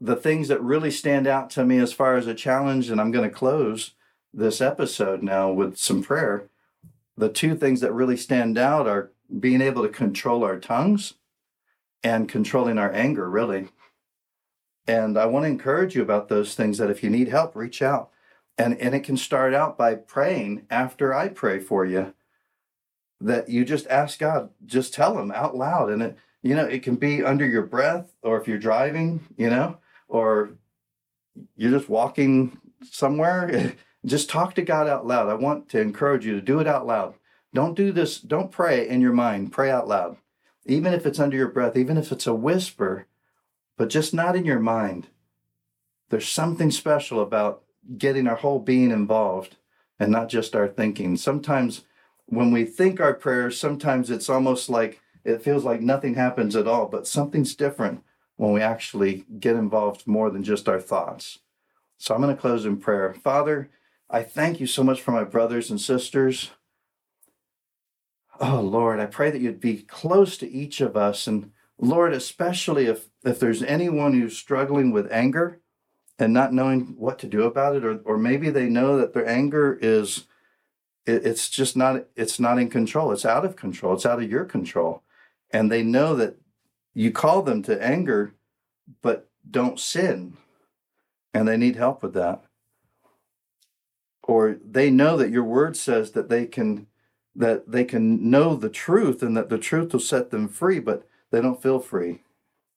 the 0.00 0.16
things 0.16 0.48
that 0.48 0.62
really 0.62 0.90
stand 0.90 1.26
out 1.26 1.50
to 1.50 1.64
me 1.64 1.78
as 1.78 1.92
far 1.92 2.16
as 2.16 2.26
a 2.26 2.34
challenge, 2.34 2.90
and 2.90 3.00
I'm 3.00 3.10
going 3.10 3.28
to 3.28 3.34
close 3.34 3.94
this 4.32 4.60
episode 4.60 5.22
now 5.22 5.50
with 5.50 5.76
some 5.76 6.02
prayer. 6.02 6.48
The 7.16 7.28
two 7.28 7.56
things 7.56 7.80
that 7.80 7.92
really 7.92 8.16
stand 8.16 8.58
out 8.58 8.86
are 8.86 9.10
being 9.40 9.60
able 9.60 9.82
to 9.82 9.88
control 9.88 10.44
our 10.44 10.58
tongues 10.58 11.14
and 12.04 12.28
controlling 12.28 12.78
our 12.78 12.92
anger, 12.92 13.28
really. 13.28 13.68
And 14.88 15.18
I 15.18 15.26
want 15.26 15.44
to 15.44 15.50
encourage 15.50 15.94
you 15.94 16.00
about 16.00 16.28
those 16.28 16.54
things 16.54 16.78
that 16.78 16.90
if 16.90 17.02
you 17.02 17.10
need 17.10 17.28
help, 17.28 17.54
reach 17.54 17.82
out. 17.82 18.10
And, 18.56 18.80
and 18.80 18.94
it 18.94 19.04
can 19.04 19.18
start 19.18 19.52
out 19.52 19.76
by 19.76 19.94
praying 19.94 20.66
after 20.70 21.14
I 21.14 21.28
pray 21.28 21.60
for 21.60 21.84
you. 21.84 22.14
That 23.20 23.50
you 23.50 23.66
just 23.66 23.86
ask 23.88 24.18
God, 24.18 24.48
just 24.64 24.94
tell 24.94 25.18
Him 25.18 25.30
out 25.30 25.54
loud. 25.54 25.90
And 25.90 26.02
it, 26.02 26.16
you 26.42 26.54
know, 26.54 26.64
it 26.64 26.82
can 26.82 26.96
be 26.96 27.22
under 27.22 27.46
your 27.46 27.62
breath 27.62 28.14
or 28.22 28.40
if 28.40 28.48
you're 28.48 28.58
driving, 28.58 29.26
you 29.36 29.50
know, 29.50 29.76
or 30.08 30.52
you're 31.54 31.78
just 31.78 31.90
walking 31.90 32.58
somewhere, 32.90 33.74
just 34.06 34.30
talk 34.30 34.54
to 34.54 34.62
God 34.62 34.88
out 34.88 35.06
loud. 35.06 35.28
I 35.28 35.34
want 35.34 35.68
to 35.70 35.80
encourage 35.80 36.24
you 36.24 36.32
to 36.34 36.40
do 36.40 36.60
it 36.60 36.66
out 36.66 36.86
loud. 36.86 37.14
Don't 37.52 37.74
do 37.74 37.92
this, 37.92 38.20
don't 38.20 38.50
pray 38.50 38.88
in 38.88 39.00
your 39.00 39.12
mind, 39.12 39.52
pray 39.52 39.70
out 39.70 39.88
loud. 39.88 40.16
Even 40.64 40.94
if 40.94 41.04
it's 41.04 41.18
under 41.18 41.36
your 41.36 41.48
breath, 41.48 41.76
even 41.76 41.98
if 41.98 42.12
it's 42.12 42.26
a 42.26 42.34
whisper, 42.34 43.06
but 43.78 43.88
just 43.88 44.12
not 44.12 44.36
in 44.36 44.44
your 44.44 44.58
mind. 44.58 45.06
There's 46.10 46.28
something 46.28 46.70
special 46.70 47.22
about 47.22 47.62
getting 47.96 48.26
our 48.26 48.36
whole 48.36 48.58
being 48.58 48.90
involved 48.90 49.56
and 49.98 50.12
not 50.12 50.28
just 50.28 50.54
our 50.54 50.68
thinking. 50.68 51.16
Sometimes 51.16 51.84
when 52.26 52.50
we 52.50 52.64
think 52.64 53.00
our 53.00 53.14
prayers, 53.14 53.58
sometimes 53.58 54.10
it's 54.10 54.28
almost 54.28 54.68
like 54.68 55.00
it 55.24 55.42
feels 55.42 55.64
like 55.64 55.80
nothing 55.80 56.14
happens 56.14 56.56
at 56.56 56.66
all, 56.66 56.86
but 56.86 57.06
something's 57.06 57.54
different 57.54 58.02
when 58.36 58.52
we 58.52 58.60
actually 58.60 59.24
get 59.38 59.56
involved 59.56 60.06
more 60.06 60.30
than 60.30 60.42
just 60.42 60.68
our 60.68 60.80
thoughts. 60.80 61.38
So 61.98 62.14
I'm 62.14 62.20
going 62.20 62.34
to 62.34 62.40
close 62.40 62.64
in 62.64 62.78
prayer. 62.78 63.14
Father, 63.14 63.70
I 64.10 64.22
thank 64.22 64.60
you 64.60 64.66
so 64.66 64.82
much 64.82 65.00
for 65.00 65.12
my 65.12 65.24
brothers 65.24 65.70
and 65.70 65.80
sisters. 65.80 66.50
Oh, 68.40 68.60
Lord, 68.60 69.00
I 69.00 69.06
pray 69.06 69.30
that 69.30 69.40
you'd 69.40 69.60
be 69.60 69.82
close 69.82 70.38
to 70.38 70.50
each 70.50 70.80
of 70.80 70.96
us. 70.96 71.26
And 71.26 71.50
Lord, 71.78 72.12
especially 72.12 72.86
if, 72.86 73.08
if 73.24 73.38
there's 73.38 73.62
anyone 73.62 74.12
who's 74.12 74.36
struggling 74.36 74.90
with 74.90 75.10
anger 75.12 75.60
and 76.18 76.32
not 76.32 76.52
knowing 76.52 76.94
what 76.98 77.18
to 77.20 77.26
do 77.26 77.44
about 77.44 77.76
it, 77.76 77.84
or, 77.84 77.98
or 78.04 78.18
maybe 78.18 78.50
they 78.50 78.68
know 78.68 78.98
that 78.98 79.14
their 79.14 79.26
anger 79.28 79.78
is, 79.80 80.26
it, 81.06 81.24
it's 81.24 81.48
just 81.48 81.76
not, 81.76 82.06
it's 82.16 82.40
not 82.40 82.58
in 82.58 82.68
control. 82.68 83.12
It's 83.12 83.24
out 83.24 83.44
of 83.44 83.54
control. 83.54 83.94
It's 83.94 84.06
out 84.06 84.20
of 84.20 84.30
your 84.30 84.44
control. 84.44 85.02
And 85.50 85.70
they 85.70 85.82
know 85.82 86.16
that 86.16 86.36
you 86.94 87.12
call 87.12 87.42
them 87.42 87.62
to 87.62 87.82
anger 87.82 88.34
but 89.02 89.28
don't 89.48 89.78
sin 89.78 90.36
and 91.32 91.46
they 91.46 91.56
need 91.56 91.76
help 91.76 92.02
with 92.02 92.14
that. 92.14 92.42
Or 94.22 94.58
they 94.64 94.90
know 94.90 95.16
that 95.16 95.30
your 95.30 95.44
word 95.44 95.76
says 95.76 96.12
that 96.12 96.28
they 96.28 96.46
can 96.46 96.86
that 97.34 97.70
they 97.70 97.84
can 97.84 98.28
know 98.28 98.56
the 98.56 98.68
truth 98.68 99.22
and 99.22 99.36
that 99.36 99.48
the 99.48 99.58
truth 99.58 99.92
will 99.92 100.00
set 100.00 100.30
them 100.30 100.48
free, 100.48 100.80
but 100.80 101.06
they 101.30 101.40
don't 101.40 101.62
feel 101.62 101.80
free. 101.80 102.22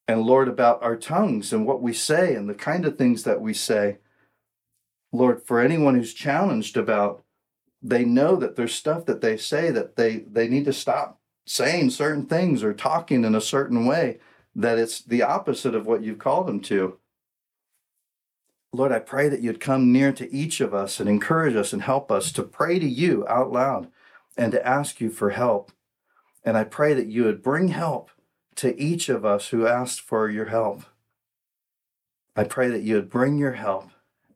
And 0.08 0.24
Lord, 0.24 0.48
about 0.48 0.84
our 0.84 0.98
tongues 0.98 1.54
and 1.54 1.66
what 1.66 1.82
we 1.82 1.94
say 1.94 2.36
and 2.36 2.50
the 2.50 2.54
kind 2.54 2.86
of 2.86 2.98
things 2.98 3.24
that 3.24 3.42
we 3.42 3.54
say, 3.54 4.00
Lord, 5.12 5.44
for 5.44 5.60
anyone 5.60 5.96
who's 5.96 6.14
challenged 6.14 6.78
about, 6.78 7.24
they 7.82 8.04
know 8.04 8.36
that 8.36 8.56
there's 8.56 8.74
stuff 8.74 9.06
that 9.06 9.22
they 9.22 9.38
say 9.38 9.72
that 9.72 9.96
they 9.96 10.18
they 10.30 10.48
need 10.48 10.66
to 10.66 10.74
stop 10.74 11.20
saying 11.46 11.90
certain 11.90 12.26
things 12.26 12.64
or 12.64 12.74
talking 12.74 13.26
in 13.26 13.36
a 13.36 13.42
certain 13.42 13.86
way 13.86 14.20
that 14.56 14.78
it's 14.78 15.02
the 15.02 15.24
opposite 15.24 15.74
of 15.74 15.88
what 15.88 16.04
you've 16.04 16.20
called 16.20 16.48
them 16.48 16.60
to. 16.60 16.98
Lord, 18.74 18.92
I 18.92 19.00
pray 19.00 19.28
that 19.28 19.42
you'd 19.42 19.60
come 19.60 19.92
near 19.92 20.14
to 20.14 20.34
each 20.34 20.62
of 20.62 20.74
us 20.74 21.00
and 21.00 21.10
encourage 21.10 21.56
us 21.56 21.74
and 21.74 21.82
help 21.82 22.12
us 22.12 22.32
to 22.34 22.44
pray 22.44 22.80
to 22.80 22.88
you 22.88 23.26
out 23.28 23.52
loud 23.52 23.90
and 24.38 24.52
to 24.52 24.66
ask 24.66 25.02
you 25.02 25.10
for 25.10 25.32
help. 25.32 25.72
And 26.44 26.58
I 26.58 26.64
pray 26.64 26.94
that 26.94 27.08
you 27.08 27.24
would 27.26 27.44
bring 27.44 27.70
help 27.70 28.12
to 28.56 28.80
each 28.80 29.10
of 29.10 29.26
us 29.26 29.50
who 29.50 29.68
asked 29.68 30.02
for 30.02 30.30
your 30.30 30.46
help. 30.46 30.84
I 32.36 32.44
pray 32.44 32.70
that 32.70 32.82
you 32.82 32.96
would 32.96 33.10
bring 33.10 33.38
your 33.38 33.54
help 33.54 33.90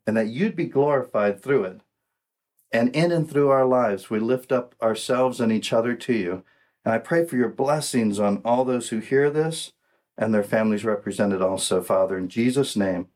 and 0.06 0.15
that 0.17 0.28
you'd 0.28 0.56
be 0.56 0.65
glorified 0.65 1.41
through 1.41 1.63
it. 1.65 1.82
And 2.71 2.95
in 2.95 3.12
and 3.12 3.30
through 3.30 3.49
our 3.49 3.65
lives, 3.65 4.10
we 4.10 4.19
lift 4.19 4.51
up 4.51 4.75
ourselves 4.82 5.39
and 5.39 5.51
each 5.51 5.71
other 5.71 5.95
to 5.95 6.13
you. 6.13 6.43
And 6.84 6.93
I 6.93 6.97
pray 6.97 7.25
for 7.25 7.36
your 7.38 7.49
blessings 7.49 8.19
on 8.19 8.41
all 8.43 8.65
those 8.65 8.89
who 8.89 8.99
hear 8.99 9.30
this 9.30 9.71
and 10.17 10.34
their 10.34 10.43
families 10.43 10.86
represented 10.86 11.41
also, 11.41 11.82
Father. 11.82 12.17
In 12.17 12.30
Jesus' 12.30 12.75
name, 12.75 13.08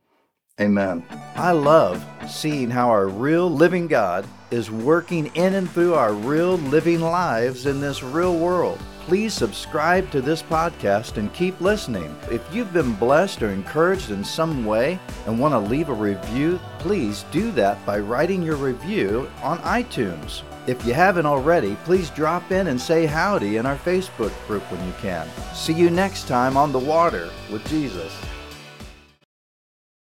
Amen. 0.59 1.05
I 1.35 1.51
love 1.51 2.05
seeing 2.27 2.69
how 2.69 2.89
our 2.89 3.07
real 3.07 3.49
living 3.49 3.88
God 3.88 4.27
is 4.51 4.69
working 4.69 5.27
in 5.35 5.53
and 5.53 5.69
through 5.69 5.93
our 5.93 6.12
real 6.12 6.55
living 6.57 6.99
lives 6.99 7.65
in 7.65 7.79
this 7.79 8.03
real 8.03 8.38
world. 8.38 8.77
Please 9.09 9.33
subscribe 9.33 10.11
to 10.11 10.21
this 10.21 10.43
podcast 10.43 11.17
and 11.17 11.33
keep 11.33 11.59
listening. 11.61 12.15
If 12.29 12.43
you've 12.53 12.71
been 12.71 12.93
blessed 12.93 13.41
or 13.41 13.49
encouraged 13.49 14.11
in 14.11 14.23
some 14.23 14.63
way 14.63 14.99
and 15.25 15.39
want 15.39 15.55
to 15.55 15.59
leave 15.59 15.89
a 15.89 15.93
review, 15.93 16.59
please 16.77 17.25
do 17.31 17.49
that 17.53 17.83
by 17.87 17.97
writing 17.97 18.43
your 18.43 18.55
review 18.55 19.27
on 19.41 19.57
iTunes. 19.61 20.43
If 20.67 20.85
you 20.85 20.93
haven't 20.93 21.25
already, 21.25 21.75
please 21.85 22.11
drop 22.11 22.51
in 22.51 22.67
and 22.67 22.79
say 22.79 23.07
howdy 23.07 23.57
in 23.57 23.65
our 23.65 23.77
Facebook 23.77 24.31
group 24.45 24.61
when 24.71 24.85
you 24.85 24.93
can. 25.01 25.27
See 25.55 25.73
you 25.73 25.89
next 25.89 26.27
time 26.27 26.55
on 26.55 26.71
The 26.71 26.77
Water 26.77 27.31
with 27.51 27.67
Jesus. 27.67 28.15